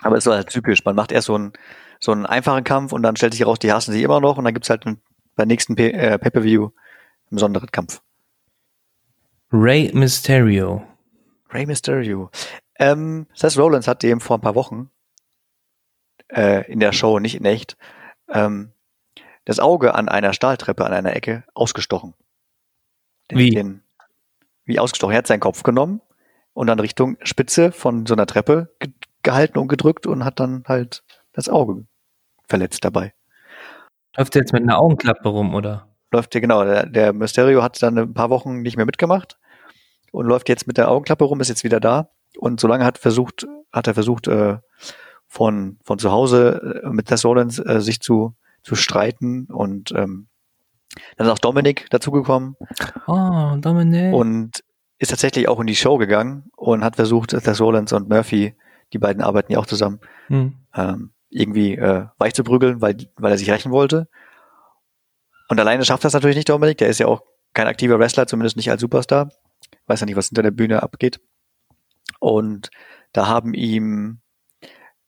[0.01, 0.85] Aber es ist halt typisch.
[0.85, 1.53] Man macht erst so einen,
[1.99, 4.45] so einen einfachen Kampf und dann stellt sich heraus, die hassen sich immer noch und
[4.45, 5.01] dann gibt's halt einen,
[5.35, 6.71] beim nächsten äh, Pay-Per-View einen
[7.31, 8.01] besonderen Kampf.
[9.51, 10.83] Ray Mysterio.
[11.51, 12.29] Rey Mysterio.
[12.79, 14.89] Ähm, Seth Rollins hat dem vor ein paar Wochen
[16.29, 17.77] äh, in der Show, nicht in echt,
[18.29, 18.71] ähm,
[19.45, 22.13] das Auge an einer Stahltreppe an einer Ecke ausgestochen.
[23.29, 23.49] Der Wie?
[23.51, 23.83] Den,
[24.65, 25.13] wie ausgestochen?
[25.13, 26.01] Er hat seinen Kopf genommen
[26.53, 30.63] und dann Richtung Spitze von so einer Treppe ge gehalten und gedrückt und hat dann
[30.65, 31.85] halt das Auge
[32.47, 33.13] verletzt dabei.
[34.15, 35.89] Läuft der jetzt mit einer Augenklappe rum, oder?
[36.11, 39.37] läuft ja genau, der, der Mysterio hat dann ein paar Wochen nicht mehr mitgemacht
[40.11, 43.47] und läuft jetzt mit der Augenklappe rum, ist jetzt wieder da und solange hat versucht,
[43.71, 44.57] hat er versucht, äh,
[45.27, 50.27] von, von zu Hause äh, mit Rollins äh, sich zu, zu streiten und ähm,
[51.17, 52.55] dann ist auch Dominik dazugekommen
[53.07, 54.13] Oh, Dominik.
[54.13, 54.63] und
[54.97, 58.55] ist tatsächlich auch in die Show gegangen und hat versucht, Seth Rollins und Murphy,
[58.91, 60.55] die beiden arbeiten ja auch zusammen, Hm.
[60.75, 64.07] ähm, irgendwie äh, weich zu prügeln, weil, weil er sich rächen wollte.
[65.47, 67.21] Und alleine schafft das natürlich nicht Dominik, der ist ja auch
[67.53, 69.29] kein aktiver Wrestler, zumindest nicht als Superstar.
[69.87, 71.19] Weiß ja nicht, was hinter der Bühne abgeht.
[72.19, 72.69] Und
[73.13, 74.19] da haben ihm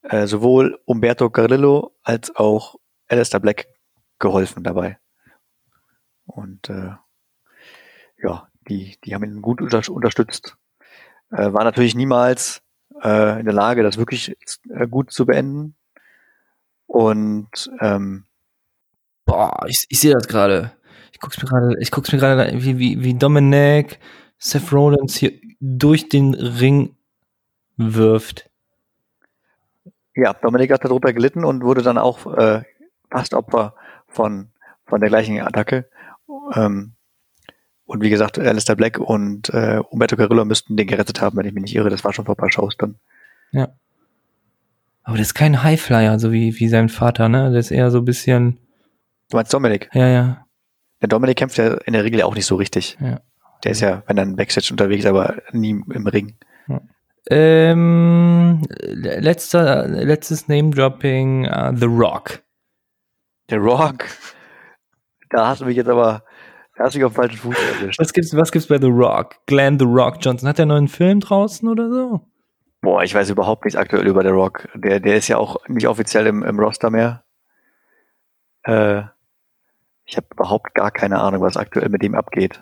[0.04, 2.76] äh, sowohl Umberto Carrillo als auch
[3.08, 3.67] Alistair Black
[4.19, 4.97] geholfen dabei.
[6.26, 6.95] Und äh,
[8.21, 10.58] ja, die, die haben ihn gut unter unterstützt.
[11.32, 12.62] Äh, war natürlich niemals
[13.04, 14.36] äh, in der Lage, das wirklich
[14.69, 15.76] äh, gut zu beenden.
[16.88, 18.26] Und ähm,
[19.32, 20.74] Boah, ich, ich sehe das gerade.
[21.13, 23.97] Ich guck's mir gerade, ich guck's mir gerade, wie, wie, wie Dominic
[24.38, 26.97] Seth Rollins hier durch den Ring
[27.96, 28.50] wirft.
[30.15, 32.63] ja, Dominik hat darunter gelitten und wurde dann auch äh,
[33.10, 33.76] fast Opfer
[34.08, 34.50] von,
[34.86, 35.89] von der gleichen Attacke.
[36.54, 36.94] Ähm,
[37.86, 41.54] und wie gesagt, Alistair Black und äh, Umberto Carrillo müssten den gerettet haben, wenn ich
[41.54, 41.89] mich nicht irre.
[41.89, 42.96] Das war schon vor ein paar Shows dann.
[45.04, 47.50] Aber das ist kein Highflyer, so wie, wie sein Vater, ne?
[47.50, 48.60] Der ist eher so ein bisschen,
[49.30, 49.89] Du meinst Dominik?
[49.94, 50.46] ja, ja,
[51.02, 52.98] Der Dominik kämpft ja in der Regel ja auch nicht so richtig.
[53.02, 53.20] ja.
[53.63, 56.36] Der ist ja, wenn dann Backstage unterwegs, aber nie im Ring.
[57.34, 62.44] Ähm, letzter, letztes Name-Dropping, uh, The Rock.
[63.50, 64.04] Der Rock,
[65.30, 66.26] da hast du mich jetzt aber,
[66.78, 68.00] mich auf den falschen Fuß erwischt.
[68.00, 69.38] Was gibt's, was gibt's bei The Rock?
[69.46, 70.50] Glenn The Rock Johnson.
[70.50, 72.20] Hat der einen neuen Film draußen oder so?
[72.82, 74.67] Boah, ich weiß überhaupt nichts aktuell über der Rock.
[74.76, 77.24] Der, der ist ja auch nicht offiziell im, im Roster mehr.
[78.63, 79.04] Äh,
[80.04, 82.62] ich habe überhaupt gar keine Ahnung, was aktuell mit dem abgeht.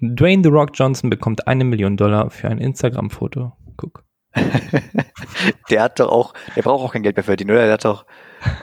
[0.00, 3.52] Dwayne The Rock Johnson bekommt eine Million Dollar für ein Instagram-Foto.
[3.76, 4.04] Guck.
[5.70, 7.64] der hat doch auch, der braucht auch kein Geld mehr verdienen, oder?
[7.64, 8.06] Der hat doch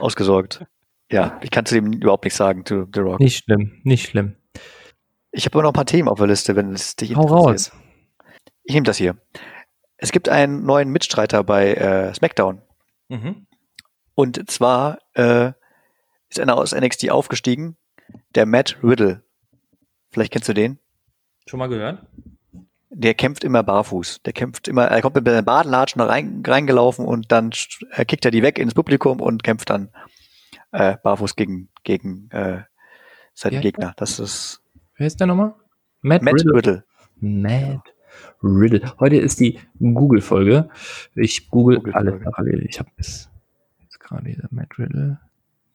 [0.00, 0.64] ausgesorgt.
[1.10, 3.20] Ja, ich kann zu dem überhaupt nichts sagen, zu The Rock.
[3.20, 4.36] Nicht schlimm, nicht schlimm.
[5.30, 7.72] Ich habe aber noch ein paar Themen auf der Liste, wenn es dich Hau interessiert.
[7.72, 7.72] raus.
[8.64, 9.16] Ich nehme das hier.
[9.96, 12.62] Es gibt einen neuen Mitstreiter bei äh, SmackDown.
[13.08, 13.46] Mhm.
[14.14, 15.52] Und zwar äh,
[16.28, 17.76] ist einer aus NXT aufgestiegen,
[18.34, 19.22] der Matt Riddle.
[20.10, 20.78] Vielleicht kennst du den?
[21.48, 22.06] Schon mal gehört?
[22.90, 24.22] Der kämpft immer barfuß.
[24.22, 27.50] Der kämpft immer, er kommt mit seinen Badenlatschen rein, reingelaufen und dann
[27.92, 29.90] äh, kickt er die weg ins Publikum und kämpft dann
[30.72, 32.62] äh, barfuß gegen, gegen äh,
[33.34, 33.60] seinen Ja.
[33.60, 33.92] Gegner.
[33.96, 34.62] Das ist
[34.96, 35.54] Wer ist der nochmal?
[36.02, 36.54] Matt, Matt Riddle.
[36.54, 36.84] Riddle.
[37.20, 37.82] Matt
[38.42, 38.92] Riddle.
[38.98, 40.68] Heute ist die Google-Folge.
[41.14, 42.12] Ich google Google-Folge.
[42.12, 42.66] alles parallel.
[42.68, 43.30] Ich habe bis
[43.80, 45.20] jetzt gerade dieser Matt Riddle.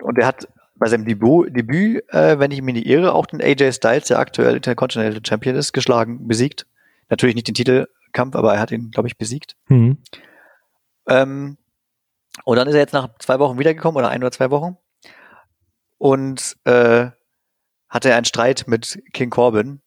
[0.02, 0.48] Und er hat
[0.84, 4.20] bei seinem Debüt, Debüt äh, wenn ich mich nicht irre, auch den AJ Styles, der
[4.20, 6.68] aktuell Intercontinental Champion ist, geschlagen, besiegt.
[7.10, 9.56] Natürlich nicht den Titelkampf, aber er hat ihn, glaube ich, besiegt.
[9.70, 9.98] Mhm.
[11.08, 11.58] Ähm,
[12.46, 14.78] Und dann ist er jetzt nach zwei Wochen wiedergekommen oder ein oder zwei Wochen
[15.98, 17.08] und äh,
[17.88, 19.82] hatte einen Streit mit King Corbin.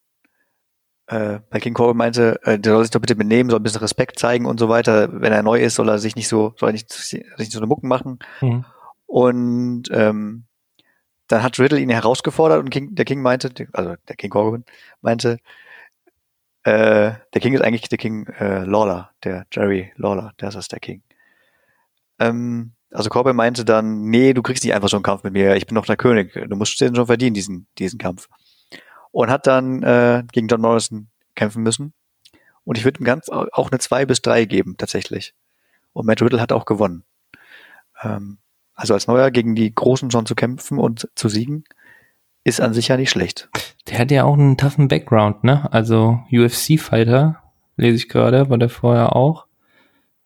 [1.08, 3.80] Äh, weil King Corbin meinte, äh, der soll sich doch bitte benehmen, soll ein bisschen
[3.80, 5.20] Respekt zeigen und so weiter.
[5.20, 7.58] Wenn er neu ist, soll er sich nicht so, soll er nicht, sich nicht so
[7.58, 8.18] eine Mucken machen.
[8.40, 8.64] Mhm.
[9.06, 10.46] Und ähm,
[11.28, 14.64] dann hat Riddle ihn herausgefordert und King, der King meinte, also der King Corbin
[15.00, 15.38] meinte,
[16.62, 20.80] äh, der King ist eigentlich der King äh, Lawler, der Jerry Lawler, der ist der
[20.80, 21.02] King.
[22.18, 25.56] Ähm, also Corbin meinte dann, nee, du kriegst nicht einfach so einen Kampf mit mir,
[25.56, 28.28] ich bin doch der König, du musst den schon verdienen, diesen, diesen Kampf.
[29.10, 31.94] Und hat dann äh, gegen John Morrison kämpfen müssen.
[32.64, 35.34] Und ich würde ihm ganz auch eine 2 bis 3 geben, tatsächlich.
[35.92, 37.04] Und Matt Riddle hat auch gewonnen.
[38.02, 38.38] Ähm,
[38.76, 41.64] also als Neuer gegen die Großen schon zu kämpfen und zu siegen,
[42.44, 43.48] ist an sich ja nicht schlecht.
[43.88, 45.66] Der hat ja auch einen toughen Background, ne?
[45.72, 47.42] Also UFC-Fighter,
[47.76, 49.46] lese ich gerade, war der vorher auch.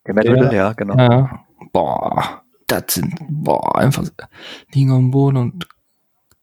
[0.05, 0.95] Der Riddle, ja, genau.
[0.97, 1.45] Ja.
[1.71, 4.03] Boah, das sind, boah, einfach
[4.73, 5.67] liegen am Boden und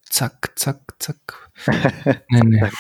[0.03, 1.51] zack, zack, zack.
[2.31, 2.71] nee, nee.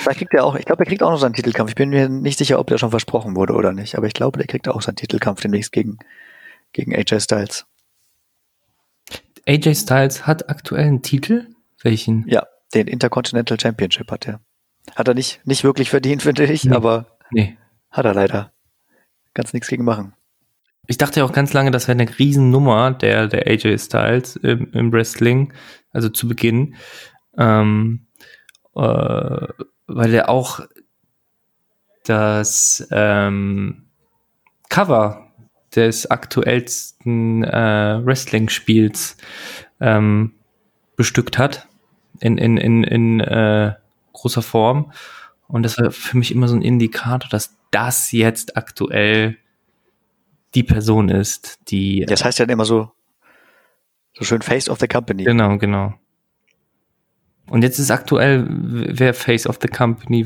[0.00, 1.70] Vielleicht kriegt er auch, ich glaube, er kriegt auch noch seinen Titelkampf.
[1.70, 4.38] Ich bin mir nicht sicher, ob der schon versprochen wurde oder nicht, aber ich glaube,
[4.38, 5.98] der kriegt auch seinen Titelkampf demnächst gegen,
[6.74, 7.64] gegen AJ Styles.
[9.46, 11.46] AJ Styles hat aktuell einen Titel?
[11.82, 12.26] Welchen?
[12.28, 14.40] Ja, den Intercontinental Championship hat er.
[14.94, 16.74] Hat er nicht, nicht wirklich verdient, finde ich, Nee.
[16.76, 17.56] aber Nee.
[17.90, 18.52] hat er leider.
[19.32, 20.14] Kannst nichts gegen machen.
[20.86, 24.70] Ich dachte ja auch ganz lange, das wäre eine Riesennummer, der, der AJ Styles im,
[24.72, 25.54] im Wrestling,
[25.92, 26.74] also zu Beginn.
[27.38, 28.06] Ähm,
[28.74, 28.80] äh,
[29.86, 30.60] weil er auch
[32.04, 33.88] das ähm,
[34.68, 35.23] Cover
[35.76, 39.16] des aktuellsten äh, Wrestling-Spiels
[39.80, 40.32] ähm,
[40.96, 41.68] bestückt hat
[42.20, 43.74] in, in, in, in äh,
[44.12, 44.92] großer Form.
[45.48, 49.36] Und das war für mich immer so ein Indikator, dass das jetzt aktuell
[50.54, 52.06] die Person ist, die.
[52.06, 52.92] Das heißt ja immer so,
[54.14, 55.24] so schön Face of the Company.
[55.24, 55.94] Genau, genau.
[57.50, 60.24] Und jetzt ist aktuell, wer Face of the Company,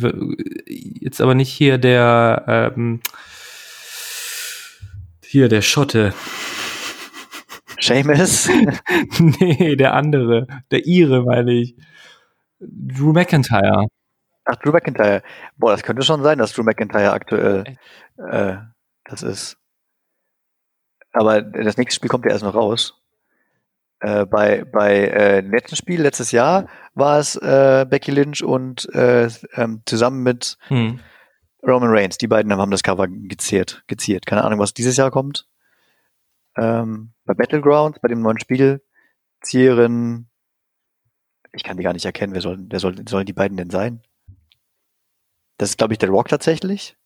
[0.67, 2.45] jetzt aber nicht hier der,
[2.77, 3.01] ähm,
[5.29, 6.15] hier der Schotte.
[7.81, 8.49] Seamus.
[9.19, 11.77] nee, der andere, der Ire, meine ich.
[12.59, 13.87] Drew McIntyre.
[14.45, 15.23] Ach, Drew McIntyre.
[15.57, 17.77] Boah, das könnte schon sein, dass Drew McIntyre aktuell
[18.17, 18.57] äh,
[19.05, 19.59] das ist.
[21.13, 22.95] Aber das nächste Spiel kommt ja erst noch raus.
[24.01, 28.89] Äh, bei bei äh, dem letzten Spiel letztes Jahr war es äh, Becky Lynch und
[28.95, 31.01] äh, ähm, zusammen mit Hm.
[31.67, 32.19] Roman Reigns.
[32.19, 33.83] Die beiden haben das Cover geziert.
[33.87, 34.27] geziert.
[34.27, 35.47] Keine Ahnung, was dieses Jahr kommt.
[36.57, 38.83] Ähm, bei Battlegrounds, bei dem neuen Spiel,
[39.43, 40.29] zieren.
[41.53, 42.35] Ich kann die gar nicht erkennen.
[42.35, 44.03] Wer soll, wer soll, sollen die beiden denn sein?
[45.57, 46.97] Das ist, glaube ich, der Rock tatsächlich.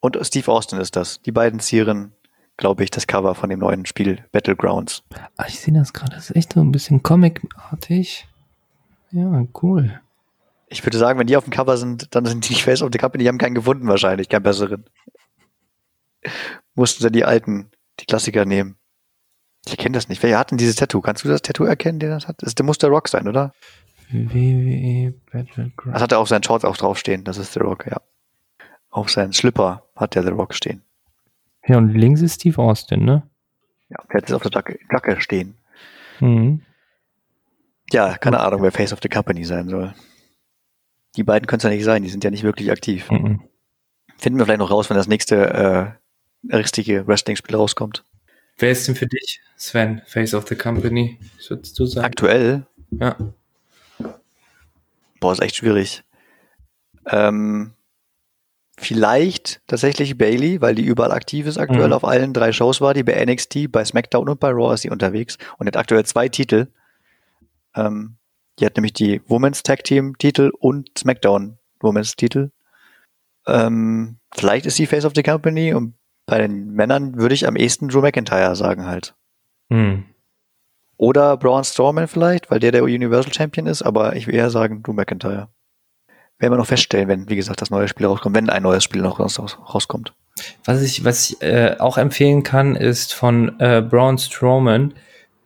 [0.00, 1.22] Und Steve Austin ist das.
[1.22, 2.12] Die beiden zieren,
[2.56, 5.02] glaube ich, das Cover von dem neuen Spiel Battlegrounds.
[5.36, 8.28] Ah, ich sehe das gerade, das ist echt so ein bisschen comicartig.
[9.10, 10.00] Ja, cool.
[10.74, 12.98] Ich würde sagen, wenn die auf dem Cover sind, dann sind die Face of the
[12.98, 14.84] Company, die haben keinen gefunden wahrscheinlich, keinen besseren.
[16.74, 18.76] Mussten sie die alten, die Klassiker nehmen.
[19.66, 20.20] Ich kenne das nicht.
[20.24, 21.00] Wer hat denn dieses Tattoo?
[21.00, 22.36] Kannst du das Tattoo erkennen, den das hat?
[22.40, 23.54] Das muss der Rock sein, oder?
[24.10, 25.94] WWE Battleground.
[25.94, 27.22] Das hat er auf seinen Shorts auch draufstehen.
[27.22, 28.00] Das ist The Rock, ja.
[28.90, 30.82] Auf seinen Slipper hat der The Rock stehen.
[31.68, 33.22] Ja, und links ist Steve Austin, ne?
[33.90, 35.56] Ja, der hat es auf der Jacke, Jacke stehen.
[36.18, 36.62] Mhm.
[37.92, 39.94] Ja, keine Ahnung, wer Face of the Company sein soll.
[41.16, 43.10] Die beiden können es ja nicht sein, die sind ja nicht wirklich aktiv.
[43.10, 43.42] Mhm.
[44.18, 45.96] Finden wir vielleicht noch raus, wenn das nächste
[46.50, 48.04] äh, richtige Wrestling-Spiel rauskommt.
[48.58, 51.18] Wer ist denn für dich, Sven, Face of the Company?
[51.36, 52.04] Was würdest du sagen?
[52.06, 53.16] Aktuell, Ja.
[55.20, 56.04] boah, ist echt schwierig.
[57.06, 57.72] Ähm,
[58.78, 61.92] vielleicht tatsächlich Bailey, weil die überall aktiv ist aktuell Mhm.
[61.92, 64.90] auf allen drei Shows war, die bei NXT, bei SmackDown und bei Raw ist sie
[64.90, 66.68] unterwegs und hat aktuell zwei Titel.
[67.74, 68.16] Ähm,
[68.58, 72.50] die hat nämlich die Women's Tag Team Titel und SmackDown Women's Titel.
[73.46, 75.94] Ähm, vielleicht ist sie Face of the Company und
[76.26, 79.14] bei den Männern würde ich am ehesten Drew McIntyre sagen halt.
[79.68, 80.04] Mhm.
[80.96, 84.82] Oder Braun Strowman vielleicht, weil der der Universal Champion ist, aber ich will eher sagen
[84.82, 85.48] Drew McIntyre.
[86.38, 89.02] Werden wir noch feststellen, wenn, wie gesagt, das neue Spiel rauskommt, wenn ein neues Spiel
[89.02, 90.14] noch raus, rauskommt.
[90.64, 94.94] Was ich, was ich äh, auch empfehlen kann, ist von äh, Braun Strowman.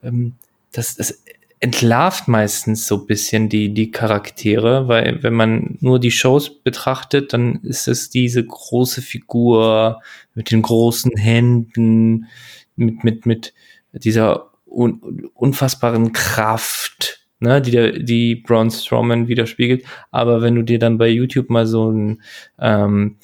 [0.03, 0.35] Ähm,
[0.71, 1.23] das, das
[1.61, 7.33] entlarvt meistens so ein bisschen die, die Charaktere, weil wenn man nur die Shows betrachtet,
[7.33, 10.01] dann ist es diese große Figur
[10.35, 12.27] mit den großen Händen,
[12.75, 13.53] mit, mit, mit
[13.91, 19.83] dieser un, unfassbaren Kraft, ne, die, der, die Braun Strowman widerspiegelt.
[20.11, 22.21] Aber wenn du dir dann bei YouTube mal so ein
[22.57, 23.17] ähm,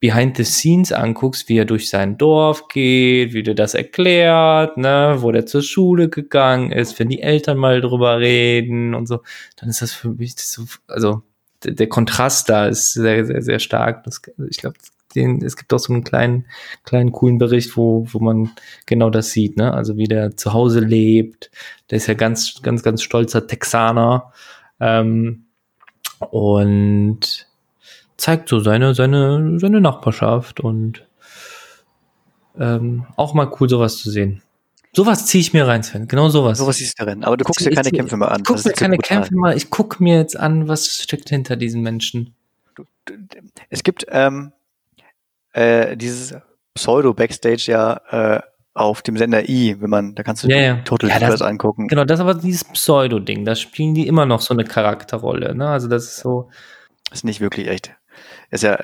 [0.00, 5.16] Behind the Scenes anguckst, wie er durch sein Dorf geht, wie der das erklärt, ne,
[5.18, 9.22] wo der zur Schule gegangen ist, wenn die Eltern mal drüber reden und so,
[9.56, 11.22] dann ist das für mich so, also
[11.64, 14.04] der, der Kontrast da ist sehr, sehr, sehr stark.
[14.04, 14.76] Das, ich glaube,
[15.14, 16.46] den, es gibt auch so einen kleinen,
[16.84, 18.50] kleinen coolen Bericht, wo, wo man
[18.86, 19.72] genau das sieht, ne?
[19.72, 21.50] Also wie der zu Hause lebt.
[21.90, 24.32] Der ist ja ganz, ganz, ganz stolzer Texaner.
[24.80, 25.46] Ähm,
[26.30, 27.47] und
[28.18, 31.06] zeigt so seine, seine, seine Nachbarschaft und
[32.58, 34.42] ähm, auch mal cool, sowas zu sehen.
[34.92, 36.08] Sowas ziehe ich mir rein, Sven.
[36.08, 36.58] Genau sowas.
[36.58, 37.22] Sowas siehst du drin.
[37.22, 38.40] Aber du guckst dir keine Kämpfe mehr an.
[38.40, 39.54] Ich guck mir keine Kämpfe mehr.
[39.54, 42.34] Ich gucke mir jetzt an, was steckt hinter diesen Menschen.
[43.70, 44.52] Es gibt ähm,
[45.52, 46.34] äh, dieses
[46.74, 48.40] Pseudo-Backstage ja äh,
[48.74, 50.76] auf dem Sender I, wenn man, da kannst du ja, ja.
[50.82, 51.86] Total ja, das, angucken.
[51.86, 53.44] Genau, das ist aber dieses Pseudo-Ding.
[53.44, 55.54] Da spielen die immer noch so eine Charakterrolle.
[55.54, 55.68] Ne?
[55.68, 56.50] Also das ist so.
[57.10, 57.94] Das ist nicht wirklich echt
[58.50, 58.78] ist ja,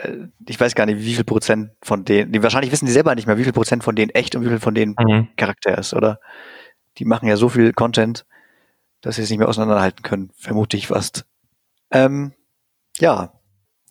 [0.46, 3.26] ich weiß gar nicht, wie viel Prozent von denen, die wahrscheinlich wissen die selber nicht
[3.26, 5.28] mehr, wie viel Prozent von denen echt und wie viel von denen mhm.
[5.36, 6.20] Charakter ist, oder?
[6.98, 8.26] Die machen ja so viel Content,
[9.00, 11.26] dass sie es nicht mehr auseinanderhalten können, vermute ich fast.
[11.90, 12.32] Ähm,
[12.98, 13.32] ja,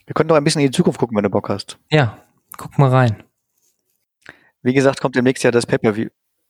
[0.06, 1.80] wir können doch ein bisschen in die Zukunft gucken, wenn du Bock hast.
[1.90, 2.20] Ja,
[2.58, 3.24] guck mal rein.
[4.62, 6.10] Wie gesagt, kommt im nächsten Jahr das Pay-Per-View.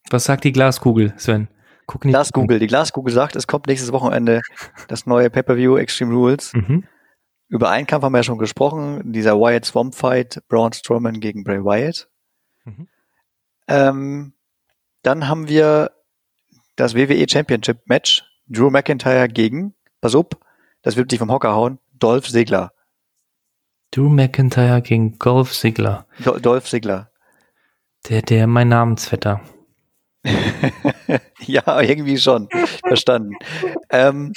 [0.10, 1.48] Was sagt die Glaskugel, Sven?
[1.88, 2.14] Guck nicht.
[2.14, 2.60] Glaskugel.
[2.60, 4.42] Die Glaskugel sagt, es kommt nächstes Wochenende
[4.88, 6.54] das neue Pay-Per-View Extreme Rules.
[6.54, 6.84] Mhm.
[7.54, 11.44] Über einen Kampf haben wir ja schon gesprochen, dieser Wyatt Swamp Fight, Braun Strowman gegen
[11.44, 12.10] Bray Wyatt.
[12.66, 12.88] Mhm.
[13.68, 14.34] Ähm,
[15.04, 15.92] dann haben wir
[16.76, 20.26] das WWE Championship Match, Drew McIntyre gegen, pass auf,
[20.82, 22.74] das wird dich vom Hocker hauen, Dolph Ziggler.
[23.92, 26.08] Drew McIntyre gegen Dolph Ziggler.
[26.24, 27.12] Do Dolph Ziggler.
[28.10, 29.42] Der, der, mein Namensvetter.
[31.42, 32.50] ja, irgendwie schon.
[32.88, 33.36] Verstanden.
[33.92, 34.34] ähm,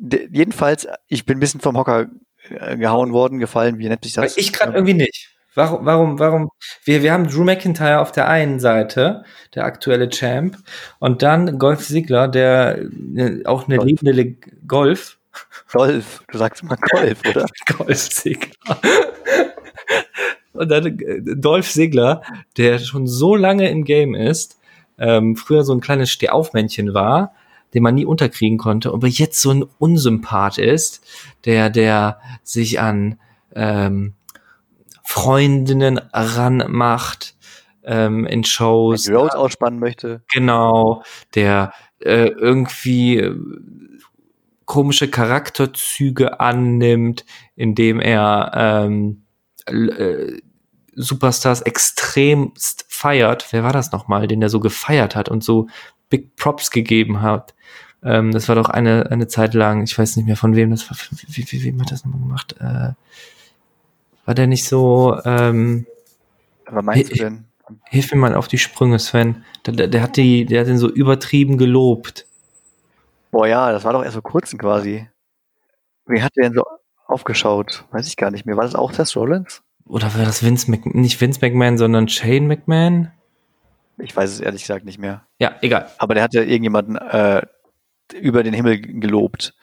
[0.00, 2.06] jedenfalls, ich bin ein bisschen vom Hocker
[2.48, 4.36] gehauen worden, gefallen, wie nennt sich das?
[4.36, 5.36] Ich gerade irgendwie nicht.
[5.56, 6.50] Warum, warum, warum?
[6.84, 9.24] Wir, wir haben Drew McIntyre auf der einen Seite,
[9.54, 10.58] der aktuelle Champ,
[10.98, 12.78] und dann Golf Sigler, der
[13.16, 13.88] äh, auch eine Golf.
[13.88, 14.36] lebende
[14.68, 15.18] Golf.
[15.72, 17.46] Golf, du sagst immer Golf, oder?
[17.78, 18.78] Golf Sigler.
[20.52, 22.20] und dann äh, Dolph Sigler,
[22.58, 24.58] der schon so lange im Game ist,
[24.98, 27.34] ähm, früher so ein kleines Stehaufmännchen war,
[27.76, 31.04] den man nie unterkriegen konnte, aber jetzt so ein Unsympath ist,
[31.44, 33.20] der, der sich an
[33.54, 34.14] ähm,
[35.04, 37.36] Freundinnen ranmacht
[37.84, 39.02] ähm, in Shows.
[39.02, 40.22] Die Rose ausspannen möchte.
[40.32, 41.02] Genau,
[41.34, 43.36] der äh, irgendwie äh,
[44.64, 49.22] komische Charakterzüge annimmt, indem er ähm,
[49.66, 50.38] äh,
[50.94, 53.48] Superstars extremst feiert.
[53.50, 55.68] Wer war das nochmal, den er so gefeiert hat und so
[56.08, 57.54] Big Props gegeben hat?
[58.02, 60.88] Ähm, das war doch eine, eine Zeit lang, ich weiß nicht mehr von wem, das
[60.90, 62.56] war, wie, wie, wie wem hat das nochmal gemacht?
[62.60, 62.92] Äh,
[64.24, 65.86] war der nicht so, ähm,
[66.66, 67.44] Aber meinst du denn?
[67.84, 69.44] Hilf mir mal auf die Sprünge, Sven.
[69.66, 72.26] Der, der, der, hat die, der hat den so übertrieben gelobt.
[73.32, 75.08] Boah, ja, das war doch erst vor kurzem quasi.
[76.06, 76.64] Wie hat der denn so
[77.06, 77.84] aufgeschaut?
[77.90, 78.56] Weiß ich gar nicht mehr.
[78.56, 79.62] War das auch Tess Rollins?
[79.84, 83.10] Oder war das Vince Mc, nicht Vince McMahon, sondern Shane McMahon?
[83.98, 85.26] Ich weiß es ehrlich gesagt nicht mehr.
[85.38, 85.90] Ja, egal.
[85.98, 87.42] Aber der hatte irgendjemanden äh,
[88.14, 89.54] über den Himmel gelobt.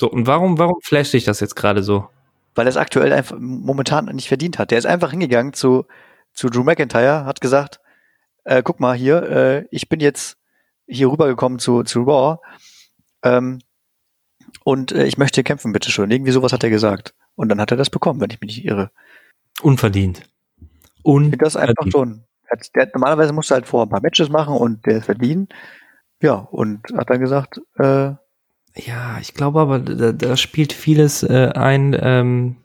[0.00, 2.08] So, und warum, warum flasht dich das jetzt gerade so?
[2.54, 4.70] Weil er es aktuell einfach momentan nicht verdient hat.
[4.70, 5.86] Der ist einfach hingegangen zu,
[6.32, 7.80] zu Drew McIntyre, hat gesagt,
[8.44, 10.38] äh, guck mal hier, äh, ich bin jetzt
[10.86, 12.38] hier rübergekommen zu, zu Raw
[13.22, 13.60] ähm,
[14.64, 16.10] und äh, ich möchte kämpfen, bitteschön.
[16.10, 17.14] Irgendwie sowas hat er gesagt.
[17.34, 18.90] Und dann hat er das bekommen, wenn ich mich nicht irre.
[19.62, 20.22] Unverdient.
[21.02, 21.42] Unverdient.
[21.42, 22.24] Das einfach schon.
[22.74, 25.48] Der, normalerweise musst du halt vor ein paar Matches machen und der verdienen.
[26.20, 28.12] Ja, und hat dann gesagt, äh,
[28.74, 32.56] ja, ich glaube aber, da, da spielt vieles äh, ein, ähm,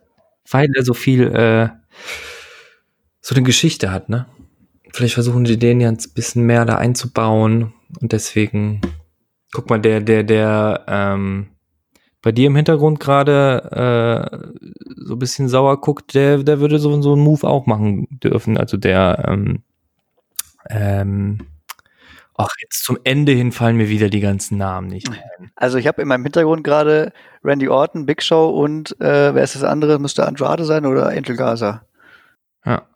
[0.50, 1.70] weil er so viel äh,
[3.22, 4.28] so eine Geschichte hat, ne?
[4.92, 8.82] Vielleicht versuchen die den ja ein bisschen mehr da einzubauen und deswegen,
[9.54, 11.48] guck mal, der, der, der, ähm,
[12.22, 14.38] bei dir im Hintergrund gerade äh,
[14.96, 18.58] so ein bisschen sauer guckt, der, der würde so, so einen Move auch machen dürfen.
[18.58, 19.64] Also der, ähm,
[20.70, 21.48] ähm,
[22.36, 25.52] Ach, jetzt zum Ende hin fallen mir wieder die ganzen Namen nicht ein.
[25.56, 29.56] Also ich habe in meinem Hintergrund gerade Randy Orton, Big Show und äh, wer ist
[29.56, 30.00] das andere?
[30.00, 31.86] Müsste Andrade sein oder Angel Gaza?
[32.66, 32.88] Ja,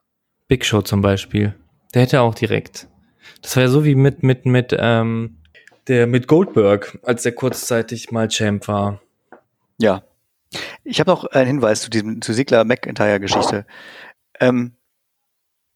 [0.47, 1.53] Big Show zum Beispiel.
[1.93, 2.87] Der hätte auch direkt.
[3.41, 5.37] Das war ja so wie mit mit mit ähm,
[5.87, 9.01] der mit Goldberg, als der kurzzeitig mal Champ war.
[9.77, 10.03] Ja.
[10.83, 13.65] Ich habe noch einen Hinweis zu diesem zu Sigler McIntyre Geschichte.
[14.39, 14.76] Ähm,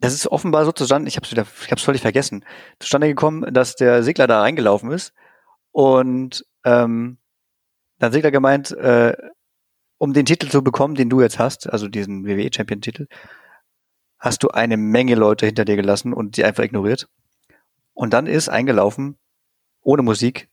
[0.01, 2.43] das ist offenbar so zustande, ich habe es wieder, ich habe es völlig vergessen,
[2.79, 5.13] zustande gekommen, dass der Segler da reingelaufen ist
[5.71, 7.19] und ähm,
[7.99, 9.15] dann Segler gemeint, äh,
[9.99, 13.07] um den Titel zu bekommen, den du jetzt hast, also diesen WWE Champion Titel,
[14.17, 17.07] hast du eine Menge Leute hinter dir gelassen und sie einfach ignoriert.
[17.93, 19.19] Und dann ist eingelaufen,
[19.81, 20.49] ohne Musik,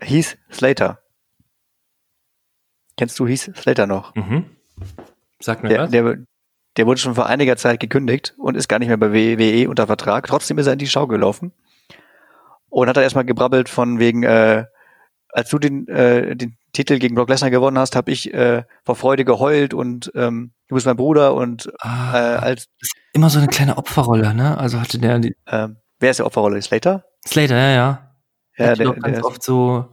[0.00, 1.00] Heath Slater.
[2.96, 4.14] Kennst du Heath Slater noch?
[4.16, 4.56] Mhm.
[5.38, 5.90] Sag mir Der, was.
[5.90, 6.18] der,
[6.76, 9.86] der wurde schon vor einiger Zeit gekündigt und ist gar nicht mehr bei WWE unter
[9.86, 10.26] Vertrag.
[10.26, 11.52] Trotzdem ist er in die Schau gelaufen
[12.68, 14.64] und hat da erstmal gebrabbelt von wegen, äh,
[15.30, 18.96] als du den, äh, den Titel gegen Brock Lesnar gewonnen hast, habe ich äh, vor
[18.96, 22.68] Freude geheult und ähm, du bist mein Bruder und äh, ah, als
[23.12, 24.58] immer so eine kleine Opferrolle, ne?
[24.58, 26.60] Also hatte der die ähm, wer ist der Opferrolle?
[26.60, 27.04] Slater?
[27.26, 28.12] Slater, ja, ja.
[28.58, 29.86] Ja, hat der, der, der ganz ist, oft so.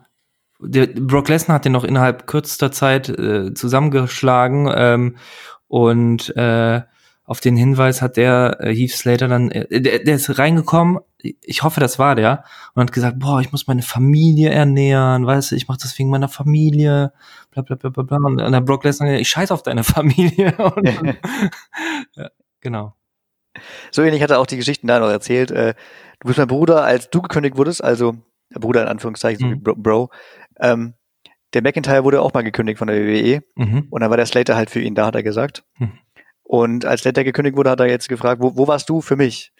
[0.60, 5.18] Der, Brock Lesnar hat den noch innerhalb kürzester Zeit äh, zusammengeschlagen ähm,
[5.74, 6.84] und äh,
[7.24, 11.64] auf den Hinweis hat der äh, Heath Slater dann, äh, der, der ist reingekommen, ich
[11.64, 12.44] hoffe, das war der,
[12.76, 16.12] und hat gesagt, boah, ich muss meine Familie ernähren, weißt du, ich mache das wegen
[16.12, 17.12] meiner Familie,
[17.50, 18.18] bla bla bla bla bla.
[18.18, 20.56] Und dann hat Brock Lesnar ich scheiß auf deine Familie.
[20.58, 20.86] Und
[22.16, 22.30] ja,
[22.62, 22.94] genau.
[23.90, 25.50] so ähnlich hat er auch die Geschichten da noch erzählt.
[25.50, 25.74] Äh,
[26.20, 28.14] du bist mein Bruder, als du gekündigt wurdest, also
[28.54, 29.52] Bruder in Anführungszeichen, so Mhm.
[29.54, 29.76] wie Bro.
[29.78, 30.12] Bro
[30.60, 30.94] ähm,
[31.54, 33.88] der McIntyre wurde auch mal gekündigt von der WWE Mhm.
[33.90, 35.64] und dann war der Slater halt für ihn da, hat er gesagt.
[35.80, 35.94] Mhm.
[36.44, 39.54] Und als Slater gekündigt wurde, hat er jetzt gefragt, wo, wo warst du für mich?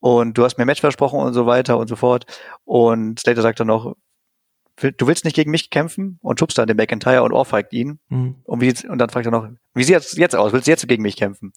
[0.00, 2.26] Und du hast mir ein Match versprochen und so weiter und so fort.
[2.64, 3.96] Und Slater sagt dann noch,
[4.76, 6.18] "Will- du willst nicht gegen mich kämpfen?
[6.22, 7.98] Und schubst dann den McIntyre und ohrfeigt ihn.
[8.08, 8.36] Mhm.
[8.44, 10.52] Und, wie, und dann fragt er noch, wie sieht es jetzt aus?
[10.52, 11.52] Willst du jetzt gegen mich kämpfen?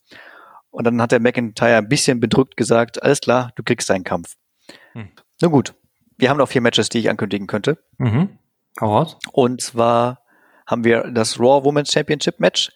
[0.72, 4.36] Und dann hat der McIntyre ein bisschen bedrückt gesagt, alles klar, du kriegst deinen Kampf.
[4.94, 5.10] Hm.
[5.42, 5.76] Na gut,
[6.18, 7.78] wir haben noch vier Matches, die ich ankündigen könnte.
[7.98, 8.30] Mhm.
[8.80, 9.18] Raus.
[9.32, 10.22] Und zwar
[10.68, 12.72] haben wir das Raw Women's Championship Match.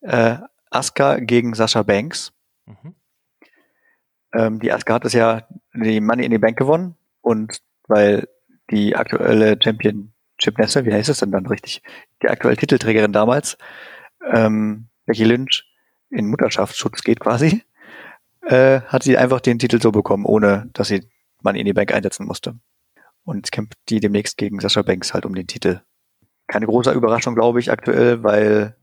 [0.00, 0.38] Äh,
[0.70, 2.32] Asuka gegen Sasha Banks.
[2.66, 2.94] Mhm.
[4.34, 6.96] Ähm, die Asuka hat es ja die Money in the Bank gewonnen.
[7.20, 8.28] Und weil
[8.70, 11.82] die aktuelle Championship Nesse, wie heißt es denn dann richtig?
[12.22, 13.58] Die aktuelle Titelträgerin damals,
[14.32, 15.64] ähm, Becky Lynch,
[16.10, 17.62] in Mutterschaftsschutz geht quasi,
[18.42, 21.08] äh, hat sie einfach den Titel so bekommen, ohne dass sie
[21.42, 22.58] Money in the Bank einsetzen musste.
[23.26, 25.80] Und kämpft die demnächst gegen Sasha Banks halt um den Titel.
[26.46, 28.76] Keine große Überraschung, glaube ich, aktuell, weil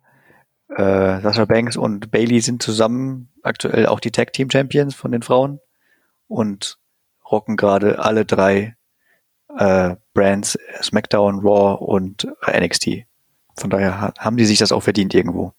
[0.70, 5.22] äh, Sasha Banks und Bailey sind zusammen aktuell auch die Tag Team Champions von den
[5.22, 5.60] Frauen
[6.28, 6.78] und
[7.32, 8.76] rocken gerade alle drei
[9.58, 13.06] äh, Brands SmackDown, Raw und NXT.
[13.56, 15.54] Von daher ha- haben die sich das auch verdient irgendwo.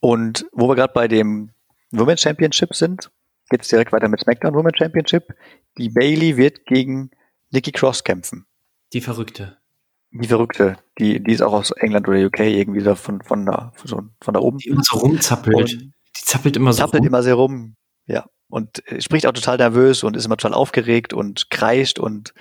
[0.00, 1.50] Und wo wir gerade bei dem
[1.90, 3.10] Women's Championship sind,
[3.50, 5.34] geht's direkt weiter mit SmackDown Women's Championship.
[5.78, 7.10] Die Bailey wird gegen
[7.54, 8.46] Nikki Cross kämpfen.
[8.92, 9.56] Die Verrückte.
[10.10, 13.72] Die Verrückte, die, die ist auch aus England oder UK irgendwie da von, von, da,
[13.74, 14.58] von, so, von da oben.
[14.58, 15.56] Die immer so rumzappelt.
[15.56, 17.08] Und die zappelt immer so zappelt rum.
[17.08, 17.74] immer sehr rum.
[18.06, 18.26] Ja.
[18.48, 22.32] Und äh, spricht auch total nervös und ist immer total aufgeregt und kreischt und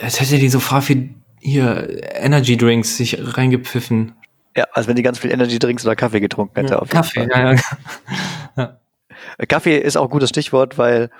[0.00, 4.12] Als hätte die so fahr viel hier Energy Drinks sich reingepfiffen.
[4.56, 6.80] ja, als wenn die ganz viel Energy Drinks oder Kaffee getrunken hätte.
[6.80, 7.56] auf jeden Kaffee, Fall.
[8.56, 8.56] ja,
[9.38, 9.46] ja.
[9.48, 11.10] Kaffee ist auch ein gutes Stichwort, weil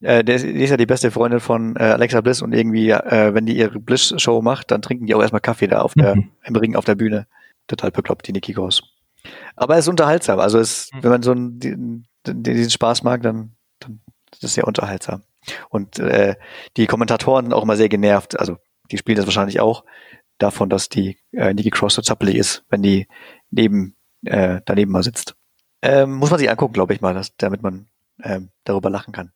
[0.00, 2.90] äh, der ist, die ist ja die beste Freundin von äh, Alexa Bliss und irgendwie,
[2.90, 6.16] äh, wenn die ihre Bliss-Show macht, dann trinken die auch erstmal Kaffee da auf der,
[6.16, 6.30] Mhm.
[6.44, 7.26] im Ring auf der Bühne.
[7.66, 8.82] Total bekloppt, die Nikki Cross.
[9.56, 10.38] Aber es ist unterhaltsam.
[10.38, 11.02] Also es, Mhm.
[11.02, 11.76] wenn man so einen, die-
[12.26, 14.00] die- diesen Spaß mag, dann, dann
[14.32, 15.22] ist es sehr unterhaltsam.
[15.68, 16.36] Und äh,
[16.76, 18.38] die Kommentatoren sind auch immer sehr genervt.
[18.38, 18.56] Also
[18.90, 19.84] die spielen das wahrscheinlich auch
[20.38, 23.06] davon, dass die äh, Nikki Cross so zappelig ist, wenn die
[23.50, 25.34] neben äh, daneben mal sitzt.
[25.82, 27.86] Ähm, muss man sich angucken, glaube ich mal, dass, damit man
[28.22, 29.32] ähm, darüber lachen kann.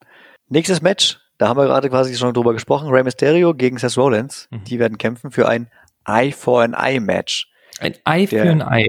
[0.53, 4.49] Nächstes Match, da haben wir gerade quasi schon drüber gesprochen, Rey Mysterio gegen Seth Rollins.
[4.51, 4.65] Mhm.
[4.65, 5.71] Die werden kämpfen für ein
[6.05, 7.51] Eye for an Eye Match.
[7.81, 8.89] Ein Ei für ein Ei.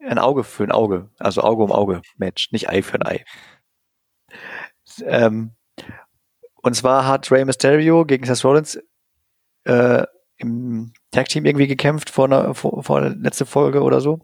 [0.00, 3.24] Ein Auge für ein Auge, also Auge um Auge Match, nicht Ei für ein Ei.
[5.04, 5.52] Ähm,
[6.62, 8.80] und zwar hat Rey Mysterio gegen Seth Rollins
[9.66, 10.02] äh,
[10.36, 14.18] im Tag Team irgendwie gekämpft vor einer vor, vor der letzte Folge oder so.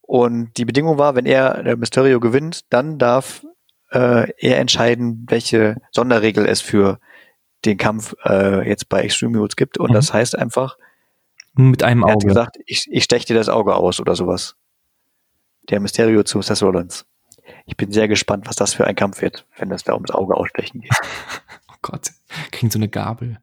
[0.00, 3.44] Und die Bedingung war, wenn er der Mysterio gewinnt, dann darf
[3.90, 6.98] äh, er entscheiden, welche Sonderregel es für
[7.64, 9.78] den Kampf äh, jetzt bei Extreme Rules gibt.
[9.78, 9.94] Und Mhm.
[9.94, 10.76] das heißt einfach,
[11.54, 12.26] Mit einem er hat Auge.
[12.28, 14.56] gesagt, ich, ich stech dir das Auge aus oder sowas.
[15.68, 17.04] Der Mysterio zu Seth Rollins.
[17.66, 20.36] Ich bin sehr gespannt, was das für ein Kampf wird, wenn es da ums Auge
[20.36, 20.92] ausstechen geht.
[21.68, 22.10] Oh Gott,
[22.50, 23.38] kriegen so eine Gabel.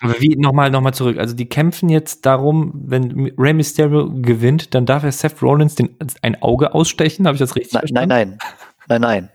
[0.00, 1.18] Aber wie, nochmal, nochmal zurück.
[1.18, 5.96] Also die kämpfen jetzt darum, wenn Rey Mysterio gewinnt, dann darf er Seth Rollins den,
[6.22, 7.26] ein Auge ausstechen.
[7.26, 8.08] Habe ich das richtig Nein, verstanden?
[8.08, 8.38] nein, nein,
[8.88, 9.30] nein, nein.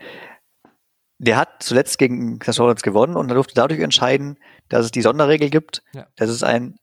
[1.20, 4.38] Der hat zuletzt gegen Seth Rollins gewonnen und er durfte dadurch entscheiden,
[4.68, 6.08] dass es die Sonderregel gibt, Ja.
[6.16, 6.76] dass es ein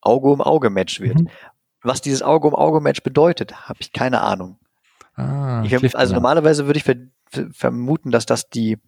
[0.00, 1.20] Auge um Auge Match wird.
[1.20, 1.28] Mhm.
[1.82, 4.58] Was dieses Auge um Auge Match bedeutet, habe ich keine Ahnung.
[5.16, 6.96] Ah, Ich, also normalerweise würde ich ver
[7.30, 8.78] ver vermuten, dass das die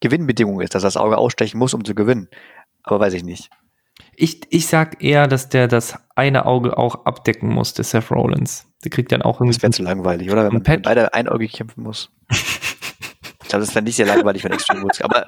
[0.00, 2.28] Gewinnbedingung ist, dass das Auge ausstechen muss, um zu gewinnen.
[2.82, 3.50] Aber weiß ich nicht.
[4.14, 8.66] Ich, ich sag eher, dass der das eine Auge auch abdecken muss, der Seth Rollins.
[8.84, 10.44] Der kriegt dann auch Das wäre zu langweilig, oder?
[10.44, 12.10] Wenn man beide einäugig kämpfen muss.
[13.56, 15.00] glaube, das wäre nicht sehr langweilig für Extreme Rules.
[15.02, 15.26] Aber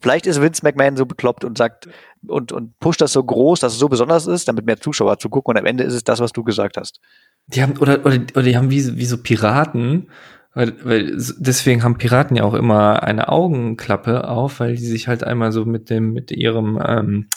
[0.00, 1.88] vielleicht ist Vince McMahon so bekloppt und sagt
[2.26, 5.28] und, und pusht das so groß, dass es so besonders ist, damit mehr Zuschauer zu
[5.28, 7.00] gucken und am Ende ist es das, was du gesagt hast.
[7.48, 10.10] Die haben, oder, oder, oder die haben wie, so- wie so Piraten,
[10.54, 15.22] weil, weil deswegen haben Piraten ja auch immer eine Augenklappe auf, weil die sich halt
[15.22, 17.28] einmal so mit dem, mit ihrem ähm,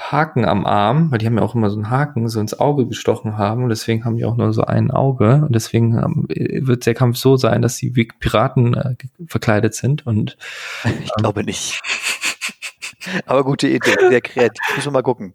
[0.00, 2.86] Haken am Arm, weil die haben ja auch immer so einen Haken, so ins Auge
[2.86, 6.86] gestochen haben und deswegen haben die auch nur so ein Auge und deswegen ähm, wird
[6.86, 8.94] der Kampf so sein, dass sie wie Piraten äh,
[9.26, 10.36] verkleidet sind und
[11.04, 11.80] Ich glaube nicht.
[13.26, 14.60] Aber gute Idee, sehr kreativ.
[14.74, 15.34] Müssen wir mal gucken.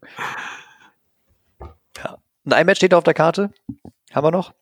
[1.98, 2.18] Ja.
[2.44, 3.52] Und ein Match steht auf der Karte.
[4.14, 4.54] Haben wir noch.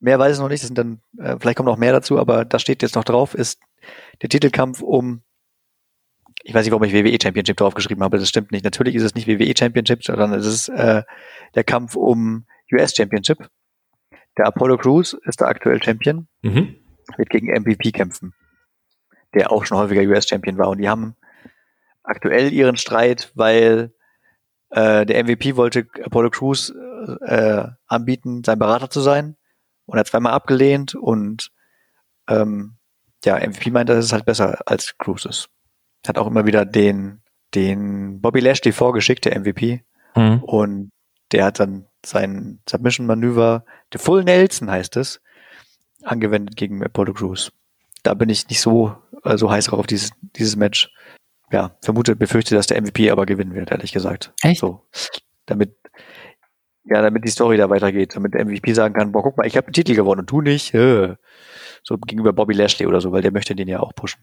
[0.00, 0.62] Mehr weiß ich noch nicht.
[0.62, 3.34] Das sind dann, äh, vielleicht kommt noch mehr dazu, aber das steht jetzt noch drauf,
[3.34, 3.60] ist
[4.22, 5.22] der Titelkampf um,
[6.44, 8.64] ich weiß nicht, warum ich WWE Championship draufgeschrieben habe, das stimmt nicht.
[8.64, 11.02] Natürlich ist es nicht WWE Championship, sondern es ist äh,
[11.54, 13.48] der Kampf um US Championship.
[14.36, 16.76] Der Apollo Crews ist der aktuell Champion mhm.
[17.16, 18.34] wird gegen MVP kämpfen,
[19.34, 20.68] der auch schon häufiger US-Champion war.
[20.68, 21.16] Und die haben
[22.04, 23.92] aktuell ihren Streit, weil
[24.70, 26.72] äh, der MVP wollte Apollo Crews
[27.26, 29.36] äh, anbieten, sein Berater zu sein
[29.86, 31.50] und er hat zweimal abgelehnt und
[32.28, 32.76] ähm,
[33.24, 35.48] ja, MVP meinte, dass es halt besser als Crews ist.
[36.06, 37.22] Hat auch immer wieder den,
[37.54, 39.82] den Bobby Lashley vorgeschickt, der MVP,
[40.16, 40.42] Mhm.
[40.42, 40.90] und
[41.32, 45.20] der hat dann sein Submission-Manöver, der Full Nelson heißt es,
[46.02, 47.52] angewendet gegen Apollo Crews.
[48.02, 48.94] Da bin ich nicht so,
[49.24, 50.90] äh, so heiß drauf auf dieses, dieses Match.
[51.50, 54.32] Ja, vermute, befürchte, dass der MVP aber gewinnen wird, ehrlich gesagt.
[54.42, 54.60] Echt?
[54.60, 54.86] So.
[55.46, 55.76] Damit,
[56.84, 59.56] ja, damit die Story da weitergeht, damit der MVP sagen kann, boah, guck mal, ich
[59.56, 60.72] habe den Titel gewonnen und du nicht.
[60.74, 61.16] Äh.
[61.82, 64.22] So gegenüber Bobby Lashley oder so, weil der möchte den ja auch pushen.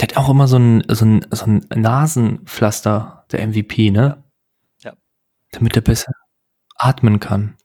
[0.00, 4.24] Der hat auch immer so ein, so ein, so ein Nasenpflaster, der MVP, ne?
[4.82, 4.94] Ja.
[5.52, 6.12] Damit er besser
[6.76, 7.56] atmen kann.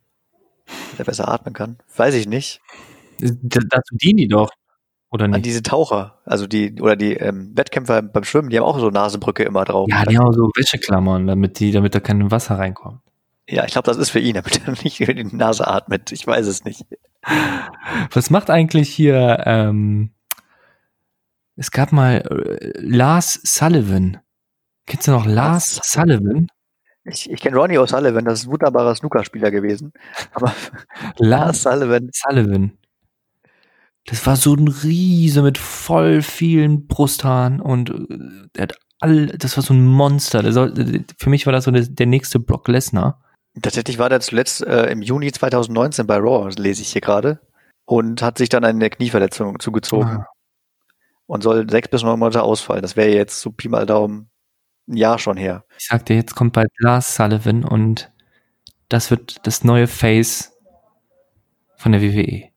[0.98, 1.78] Der besser atmen kann.
[1.96, 2.60] Weiß ich nicht.
[3.20, 4.50] D dazu dienen die doch.
[5.10, 5.46] Oder An nicht?
[5.46, 9.44] diese Taucher, also die, oder die ähm, Wettkämpfer beim Schwimmen, die haben auch so Nasenbrücke
[9.44, 9.86] immer drauf.
[9.88, 13.00] Ja, die haben so Wäscheklammern, damit die, damit da kein Wasser reinkommt.
[13.48, 16.12] Ja, ich glaube, das ist für ihn, damit er nicht über die Nase atmet.
[16.12, 16.84] Ich weiß es nicht.
[18.12, 20.10] Was macht eigentlich hier, ähm,
[21.56, 24.18] es gab mal äh, Lars Sullivan.
[24.86, 26.48] Kennst du noch Lars Sullivan?
[27.04, 29.92] Ich, ich kenne Ronnie O'Sullivan, das ist ein wunderbarer Snookerspieler gewesen.
[30.32, 30.52] Aber
[31.18, 32.78] Lars Sullivan, Sullivan.
[34.06, 39.56] Das war so ein Riese mit voll vielen Brusthaaren und äh, der hat all, das
[39.56, 40.52] war so ein Monster.
[40.52, 43.20] Soll, für mich war das so der, der nächste Brock Lesnar.
[43.60, 47.40] tatsächlich war der zuletzt äh, im Juni 2019 bei Raw, lese ich hier gerade,
[47.84, 50.26] und hat sich dann eine Knieverletzung zugezogen Ah.
[51.26, 52.82] Und soll sechs bis neun Monate ausfallen.
[52.82, 54.30] Das wäre jetzt so Pi mal Daumen
[54.88, 55.64] ein Jahr schon her.
[55.78, 58.12] Ich sagte, jetzt kommt bald Lars Sullivan und
[58.88, 60.52] das wird das neue Face
[61.76, 62.50] von der WWE.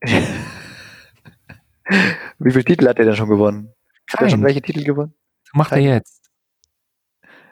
[2.38, 3.72] Wie viele Titel hat er denn schon gewonnen?
[4.10, 5.14] Hat er schon welche Titel gewonnen?
[5.52, 5.88] Macht er Keinen.
[5.94, 6.30] jetzt.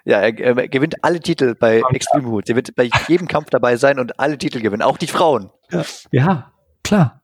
[0.05, 2.49] Ja, er, er gewinnt alle Titel bei Kommt Extreme Rules.
[2.49, 5.51] Er wird bei jedem Kampf dabei sein und alle Titel gewinnen, auch die Frauen.
[6.13, 6.53] Ja,
[6.85, 7.23] klar.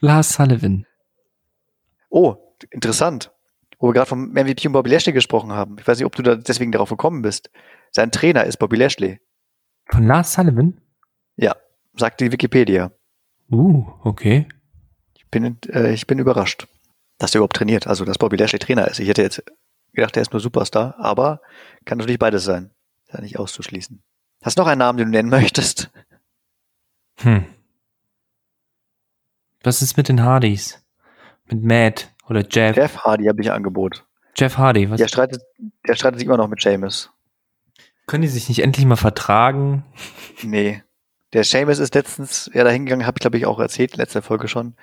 [0.00, 0.86] Lars Sullivan.
[2.10, 2.36] Oh,
[2.70, 3.32] interessant.
[3.78, 5.76] Wo wir gerade vom MVP und Bobby Lashley gesprochen haben.
[5.78, 7.50] Ich weiß nicht, ob du da deswegen darauf gekommen bist.
[7.90, 9.20] Sein Trainer ist Bobby Lashley.
[9.90, 10.80] Von Lars Sullivan?
[11.36, 11.54] Ja,
[11.96, 12.92] sagt die Wikipedia.
[13.50, 14.48] Uh, okay.
[15.14, 16.66] Ich bin, äh, ich bin überrascht,
[17.18, 17.86] dass er überhaupt trainiert.
[17.86, 19.00] Also, dass Bobby Lashley Trainer ist.
[19.00, 19.42] Ich hätte jetzt
[19.92, 21.40] gedacht, er ist nur Superstar, aber
[21.84, 22.70] kann natürlich beides sein.
[23.06, 24.02] Ist ja nicht auszuschließen.
[24.42, 25.90] Hast du noch einen Namen, den du nennen möchtest?
[27.18, 27.44] Hm.
[29.62, 30.84] Was ist mit den Hardys?
[31.46, 32.76] Mit Matt oder Jeff?
[32.76, 34.04] Jeff Hardy habe ich ein Angebot.
[34.36, 34.98] Jeff Hardy, was?
[34.98, 35.42] Der streitet,
[35.86, 37.10] der streitet sich immer noch mit Seamus.
[38.06, 39.84] Können die sich nicht endlich mal vertragen?
[40.42, 40.82] Nee.
[41.32, 44.46] Der Seamus ist letztens ja da hingegangen, habe ich glaube ich auch erzählt, letzte Folge
[44.46, 44.76] schon,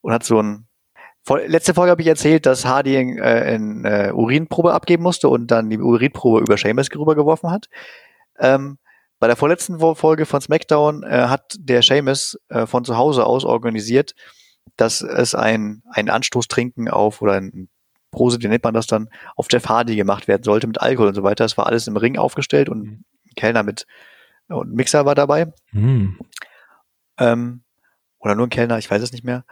[0.00, 0.66] und hat so ein
[1.46, 5.68] Letzte Folge habe ich erzählt, dass Hardy äh, eine äh, Urinprobe abgeben musste und dann
[5.68, 7.68] die Urinprobe über Seamus rübergeworfen hat.
[8.38, 8.78] Ähm,
[9.20, 13.44] bei der vorletzten Folge von SmackDown äh, hat der Seamus äh, von zu Hause aus
[13.44, 14.14] organisiert,
[14.76, 17.68] dass es ein, ein Anstoßtrinken auf oder ein
[18.10, 21.14] Prose, wie nennt man das dann, auf Jeff Hardy gemacht werden sollte mit Alkohol und
[21.14, 21.44] so weiter.
[21.44, 23.04] Es war alles im Ring aufgestellt und ein
[23.36, 23.86] Kellner mit
[24.48, 25.52] und ein Mixer war dabei.
[25.70, 26.18] Hm.
[27.18, 27.62] Ähm,
[28.18, 29.44] oder nur ein Kellner, ich weiß es nicht mehr.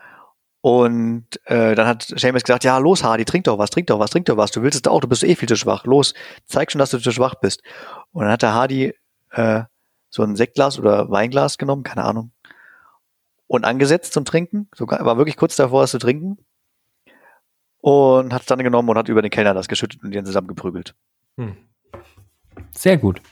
[0.61, 4.11] Und äh, dann hat Seamus gesagt, ja, los Hardy, trink doch was, trink doch was,
[4.11, 4.51] trink doch was.
[4.51, 5.85] Du willst es auch, du bist eh viel zu schwach.
[5.85, 6.15] Los,
[6.47, 7.63] zeig schon, dass du zu schwach bist.
[8.11, 8.93] Und dann hat der Hardy
[9.31, 9.63] äh,
[10.11, 12.33] so ein Sektglas oder Weinglas genommen, keine Ahnung,
[13.49, 14.69] und angesetzt zum Trinken.
[14.75, 16.39] Sogar war wirklich kurz davor, es zu trinken.
[17.81, 20.95] Und hat es dann genommen und hat über den Kellner das geschüttet und dann zusammengeprügelt.
[21.37, 21.57] Hm.
[22.77, 23.23] Sehr gut.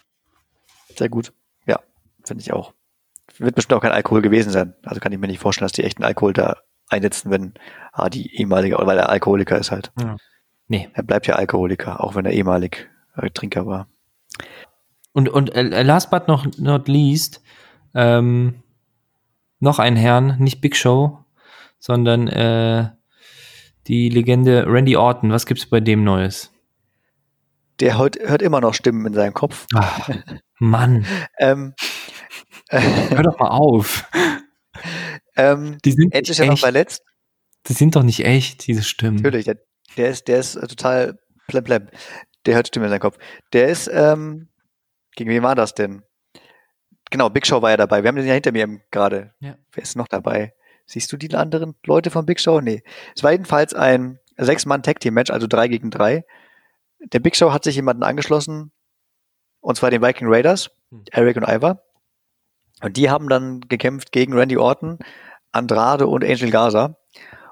[0.96, 1.32] Sehr gut.
[1.66, 1.80] Ja,
[2.24, 2.72] finde ich auch.
[3.38, 4.74] Wird bestimmt auch kein Alkohol gewesen sein.
[4.84, 6.56] Also kann ich mir nicht vorstellen, dass die echten Alkohol da
[6.88, 7.54] einsetzen, wenn
[7.92, 9.92] ah, die ehemalige, weil er Alkoholiker ist halt.
[10.00, 10.16] Ja.
[10.68, 10.88] Nee.
[10.94, 13.88] Er bleibt ja Alkoholiker, auch wenn er ehemalig äh, Trinker war.
[15.12, 17.42] Und, und äh, last but not, not least,
[17.94, 18.62] ähm,
[19.58, 21.24] noch ein Herrn, nicht Big Show,
[21.78, 22.90] sondern äh,
[23.86, 25.30] die Legende Randy Orton.
[25.32, 26.52] Was gibt's bei dem Neues?
[27.80, 29.66] Der hört, hört immer noch Stimmen in seinem Kopf.
[29.74, 30.08] Ach,
[30.58, 31.04] Mann,
[31.38, 31.74] Ähm,
[32.70, 34.08] hör doch mal auf.
[35.36, 37.02] ähm, Die sind, nicht ja noch verletzt.
[37.68, 39.16] die sind doch nicht echt, diese Stimmen.
[39.18, 39.58] Natürlich, der,
[39.96, 41.88] der ist, der ist äh, total plem plem.
[42.44, 43.18] Der hört Stimmen in seinem Kopf.
[43.52, 44.48] Der ist, ähm,
[45.14, 46.02] gegen wen war das denn?
[47.10, 48.02] Genau, Big Show war ja dabei.
[48.02, 49.32] Wir haben den ja hinter mir gerade.
[49.40, 49.56] Ja.
[49.72, 50.54] Wer ist noch dabei?
[50.86, 52.60] Siehst du die anderen Leute von Big Show?
[52.60, 52.82] Nee.
[53.14, 56.24] Es war jedenfalls ein Sechs-Mann-Tag-Team-Match, also drei gegen drei.
[57.00, 58.72] Der Big Show hat sich jemanden angeschlossen,
[59.60, 61.04] und zwar den Viking Raiders, Hm.
[61.10, 61.82] Eric und Ivar.
[62.82, 64.98] Und die haben dann gekämpft gegen Randy Orton,
[65.50, 66.96] Andrade und Angel Gaza.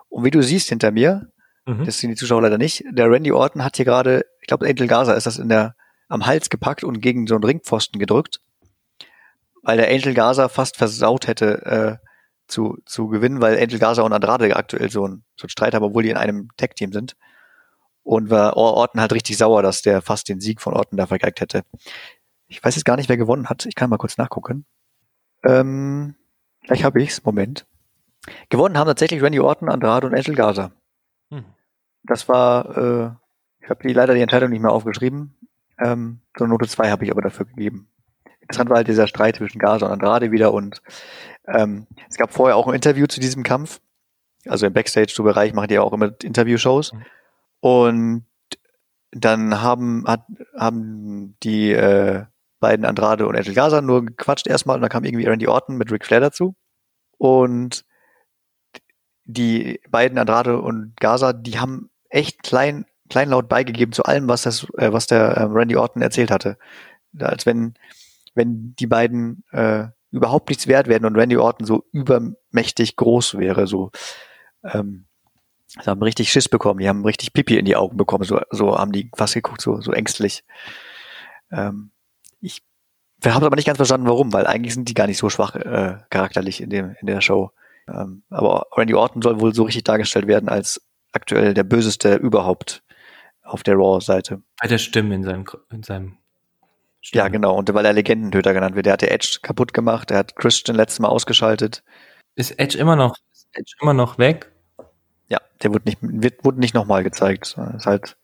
[0.09, 1.29] Und wie du siehst hinter mir,
[1.67, 1.85] Mhm.
[1.85, 2.85] das sehen die Zuschauer leider nicht.
[2.91, 5.75] Der Randy Orton hat hier gerade, ich glaube, Angel Gaza ist das in der,
[6.09, 8.41] am Hals gepackt und gegen so einen Ringpfosten gedrückt,
[9.65, 12.07] weil der Angel Gaza fast versaut hätte, äh,
[12.47, 15.85] zu, zu gewinnen, weil Angel Gaza und Andrade aktuell so ein, so ein Streit haben,
[15.85, 17.17] obwohl die in einem Tag-Team sind.
[18.03, 21.07] Und war Or- Orton halt richtig sauer, dass der fast den Sieg von Orton da
[21.07, 21.65] vergeigt hätte.
[22.49, 23.65] Ich weiß jetzt gar nicht, wer gewonnen hat.
[23.65, 24.67] Ich kann mal kurz nachgucken.
[25.43, 26.15] Ähm,
[26.63, 27.25] gleich habe ich's.
[27.25, 27.67] Moment.
[28.51, 30.73] Gewonnen haben tatsächlich Randy Orton, Andrade und Angel Gaza.
[31.31, 31.45] Hm.
[32.03, 33.11] Das war, äh,
[33.65, 35.35] ich habe die leider die Entscheidung nicht mehr aufgeschrieben.
[35.79, 37.89] Ähm, so eine Note 2 habe ich aber dafür gegeben.
[38.45, 40.83] Interessant war halt dieser Streit zwischen Gaza und Andrade wieder und
[41.47, 43.81] ähm, es gab vorher auch ein Interview zu diesem Kampf.
[44.47, 46.93] Also im Backstage-Bereich machen die ja auch immer Interview-Shows.
[46.93, 47.05] Mhm.
[47.61, 48.27] Und
[49.13, 50.27] dann haben, hat,
[50.59, 52.25] haben die äh,
[52.61, 55.91] beiden Andrade und Angel Gaza nur gequatscht erstmal und dann kam irgendwie Randy Orton mit
[55.91, 56.55] Ric Flair dazu.
[57.17, 57.85] Und
[59.25, 64.67] die beiden Andrade und Gaza, die haben echt klein, kleinlaut beigegeben zu allem, was das,
[64.77, 66.59] äh, was der äh, Randy Orton erzählt hatte.
[67.19, 67.75] Als wenn,
[68.35, 73.67] wenn die beiden äh, überhaupt nichts wert werden und Randy Orton so übermächtig groß wäre,
[73.67, 73.91] so
[74.63, 75.07] ähm,
[75.67, 78.79] sie haben richtig Schiss bekommen, die haben richtig Pipi in die Augen bekommen, so, so
[78.79, 80.45] haben die fast geguckt, so, so ängstlich.
[81.51, 81.91] Ähm,
[82.41, 82.63] ich
[83.25, 85.99] habe aber nicht ganz verstanden, warum, weil eigentlich sind die gar nicht so schwach äh,
[86.11, 87.51] charakterlich in dem in der Show.
[87.89, 90.81] Ähm, aber Randy Orton soll wohl so richtig dargestellt werden als
[91.13, 92.83] aktuell der böseste überhaupt
[93.43, 94.43] auf der Raw-Seite.
[94.61, 96.19] Bei der Stimme in seinem, in seinem
[97.13, 97.57] Ja, genau.
[97.57, 98.87] Und weil er Legendentöter genannt wird.
[98.87, 101.83] Der hat der Edge kaputt gemacht, der hat Christian letztes Mal ausgeschaltet.
[102.35, 104.51] Ist Edge immer noch, ist Edge immer noch weg?
[105.29, 107.57] Ja, der wird nicht, wird, wurde nicht nochmal gezeigt.
[107.77, 108.17] Ist halt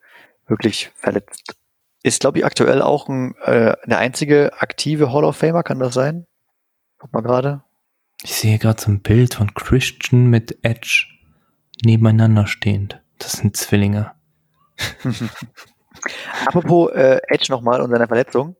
[0.46, 1.56] wirklich verletzt.
[2.02, 5.94] Ist, glaube ich, aktuell auch ein, äh, der einzige aktive Hall of Famer, kann das
[5.94, 6.26] sein?
[6.98, 7.62] Guck mal gerade.
[8.22, 11.06] Ich sehe gerade so ein Bild von Christian mit Edge
[11.84, 13.00] nebeneinander stehend.
[13.18, 14.12] Das sind Zwillinge.
[16.46, 18.56] Apropos äh, Edge nochmal und seiner Verletzung.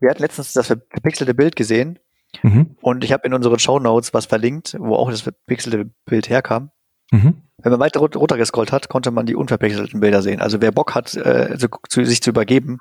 [0.00, 1.98] Wir hatten letztens das verpixelte Bild gesehen
[2.42, 2.76] Mhm.
[2.80, 6.70] und ich habe in unseren Show Notes was verlinkt, wo auch das verpixelte Bild herkam.
[7.10, 7.42] Mhm.
[7.58, 10.40] Wenn man weiter run- runtergescrollt hat, konnte man die unverpixelten Bilder sehen.
[10.40, 12.78] Also wer Bock hat, äh, so, zu, sich zu übergeben,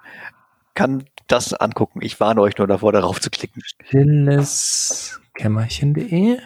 [0.76, 2.00] kann das angucken.
[2.04, 3.62] Ich warne euch nur davor, darauf zu klicken.
[3.66, 6.38] Stilles Kämmerchen.de.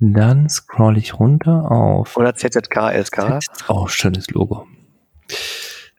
[0.00, 3.40] Dann scroll ich runter auf Oder ZZK, LSK.
[3.40, 4.66] Z- Oh, schönes Logo.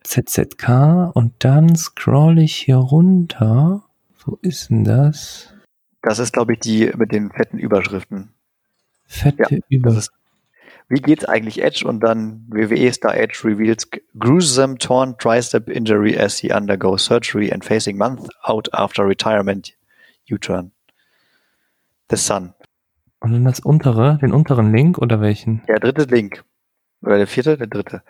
[0.03, 3.82] ZZK und dann scroll ich hier runter.
[4.25, 5.53] Wo ist denn das?
[6.01, 8.33] Das ist, glaube ich, die mit den fetten Überschriften.
[9.05, 9.89] Fette Über.
[9.89, 10.11] Das ist,
[10.89, 11.87] wie geht's eigentlich Edge?
[11.87, 17.63] Und dann WWE Star Edge reveals gruesome torn tricep injury as he undergoes surgery and
[17.63, 19.73] facing month out after retirement
[20.29, 20.71] U-turn.
[22.09, 22.53] The Sun.
[23.19, 25.63] Und dann das untere, den unteren Link oder welchen?
[25.67, 26.43] Der dritte Link.
[27.01, 27.57] Oder der vierte?
[27.57, 28.03] Der dritte.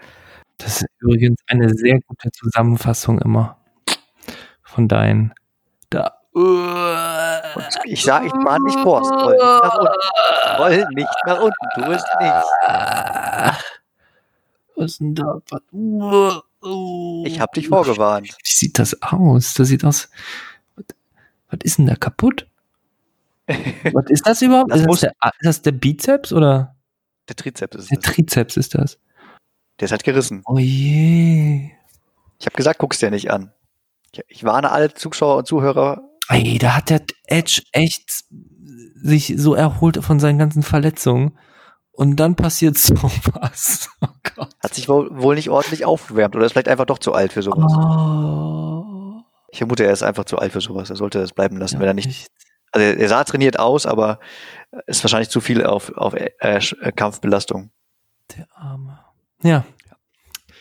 [0.57, 3.57] Das ist übrigens eine sehr gute Zusammenfassung immer
[4.61, 5.33] von deinen.
[5.93, 6.19] Da.
[6.33, 9.03] Und ich sage, ich war nicht vor.
[9.05, 9.99] Scroll nicht nach unten.
[10.55, 11.67] Scroll nicht nach unten.
[11.75, 12.33] Tu es nicht.
[14.75, 15.39] Was ist denn da?
[17.25, 18.29] Ich habe dich vorgewarnt.
[18.29, 19.53] Wie sieht das aus?
[19.53, 20.09] Das sieht aus.
[20.75, 20.85] Was,
[21.49, 22.47] was ist denn da kaputt?
[23.47, 24.71] Was ist das überhaupt?
[24.71, 26.75] Das ist, das der, ist das der Bizeps oder
[27.29, 28.05] Der Trizeps ist der es.
[28.05, 28.97] Trizeps ist das?
[29.79, 30.41] Der ist halt gerissen.
[30.45, 31.69] Oh je.
[32.39, 33.51] Ich habe gesagt, guck's dir nicht an.
[34.27, 36.01] Ich, warne alle Zuschauer und Zuhörer.
[36.29, 38.09] Ey, da hat der Edge echt
[39.01, 41.37] sich so erholt von seinen ganzen Verletzungen.
[41.91, 43.89] Und dann passiert sowas.
[44.01, 44.49] Oh Gott.
[44.61, 47.43] Hat sich wohl, wohl nicht ordentlich aufgewärmt oder ist vielleicht einfach doch zu alt für
[47.43, 47.71] sowas.
[47.75, 49.21] Oh.
[49.51, 50.89] Ich vermute, er ist einfach zu alt für sowas.
[50.89, 52.27] Er sollte das bleiben lassen, Ja, wenn er nicht.
[52.71, 54.19] Also er sah trainiert aus, aber
[54.87, 56.59] ist wahrscheinlich zu viel auf, auf äh,
[56.95, 57.69] Kampfbelastung.
[58.35, 58.99] Der Arme.
[59.43, 59.63] Ja,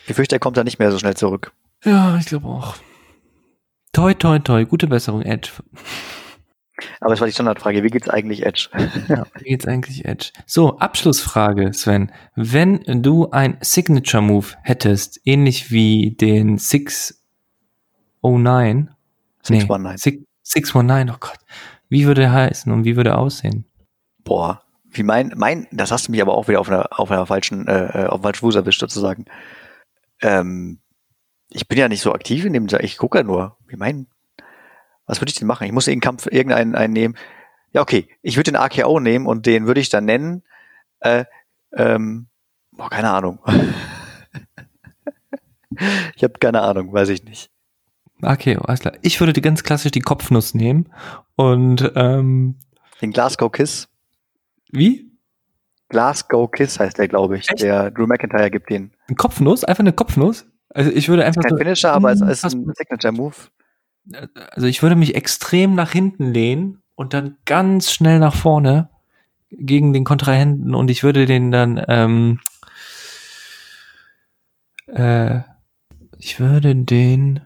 [0.06, 1.52] Ich fürchte, er kommt da nicht mehr so schnell zurück.
[1.84, 2.74] ja, ich glaube auch.
[3.92, 4.64] Toi, toi, toi.
[4.64, 5.50] Gute Besserung, Edge.
[7.00, 8.68] Aber es war die Standardfrage, wie geht's eigentlich Edge?
[9.08, 10.30] Ja, wie geht's eigentlich Edge?
[10.46, 12.10] So, Abschlussfrage, Sven.
[12.34, 18.90] Wenn du ein Signature Move hättest, ähnlich wie den 609,
[19.42, 19.98] 619.
[19.98, 21.38] Six- 619, oh Gott.
[21.88, 23.66] Wie würde er heißen und wie würde er aussehen?
[24.24, 27.26] Boah, wie mein, mein, das hast du mich aber auch wieder auf einer, auf einer
[27.26, 29.26] falschen, äh, auf einem falschen Fuß erwischt sozusagen.
[30.20, 30.80] Ähm,
[31.52, 33.56] ich bin ja nicht so aktiv in dem, ich gucke ja nur.
[33.66, 34.06] Wie mein,
[35.06, 35.66] was würde ich denn machen?
[35.66, 37.16] Ich muss irgendeinen Kampf, irgendeinen einen nehmen.
[37.72, 40.42] Ja, okay, ich würde den AKO nehmen und den würde ich dann nennen,
[41.00, 41.24] äh,
[41.72, 42.26] ähm,
[42.72, 43.38] boah, keine Ahnung.
[46.16, 47.50] ich habe keine Ahnung, weiß ich nicht.
[48.22, 48.94] Okay, alles klar.
[49.02, 50.92] Ich würde die ganz klassisch die Kopfnuss nehmen
[51.34, 52.56] und ähm,
[53.00, 53.88] Den Glasgow Kiss.
[54.70, 55.10] wie?
[55.88, 57.50] Glasgow Kiss heißt der, glaube ich.
[57.50, 57.62] Echt?
[57.62, 58.92] Der Drew McIntyre gibt den.
[59.08, 59.64] Eine Kopfnuss?
[59.64, 60.46] Einfach eine Kopfnuss?
[60.74, 63.34] Also ich würde einfach Kein so, Finisher, aber es ist Fast- ein Signature Move.
[64.50, 68.88] also ich würde mich extrem nach hinten lehnen und dann ganz schnell nach vorne
[69.50, 72.40] gegen den Kontrahenten und ich würde den dann ähm,
[74.86, 75.40] äh,
[76.18, 77.40] ich würde den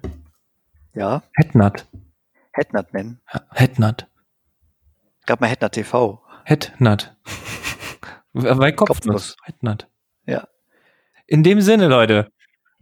[0.94, 1.86] Ja, Headnut
[2.52, 3.20] Headnut nennen.
[3.52, 4.06] Headnut
[5.26, 6.22] Gab mal Headnut TV.
[6.44, 7.14] Headnut
[8.32, 9.36] bei Kopfnuss Kopfnuss.
[9.42, 9.88] Headnut
[10.26, 10.46] Ja.
[11.26, 12.30] in dem Sinne Leute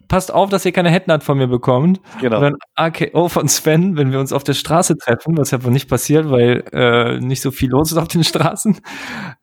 [0.09, 2.39] passt auf dass ihr keine Headnut von mir bekommt Genau.
[2.39, 5.73] Oder ein AKO von Sven, wenn wir uns auf der Straße treffen, was ja wohl
[5.73, 8.81] nicht passiert, weil äh, nicht so viel los ist auf den Straßen.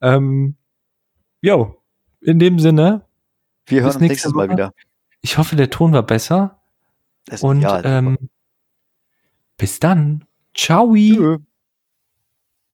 [0.01, 0.55] Ähm,
[1.41, 1.82] jo,
[2.22, 3.05] in dem Sinne,
[3.66, 4.53] Wir hören uns nächste nächstes Mal Woche.
[4.57, 4.74] wieder.
[5.22, 6.59] ich hoffe, der Ton war besser.
[7.26, 8.18] Das- Und ja, ähm,
[9.57, 10.26] bis dann.
[10.55, 10.93] Ciao.
[10.95, 11.38] Tschö.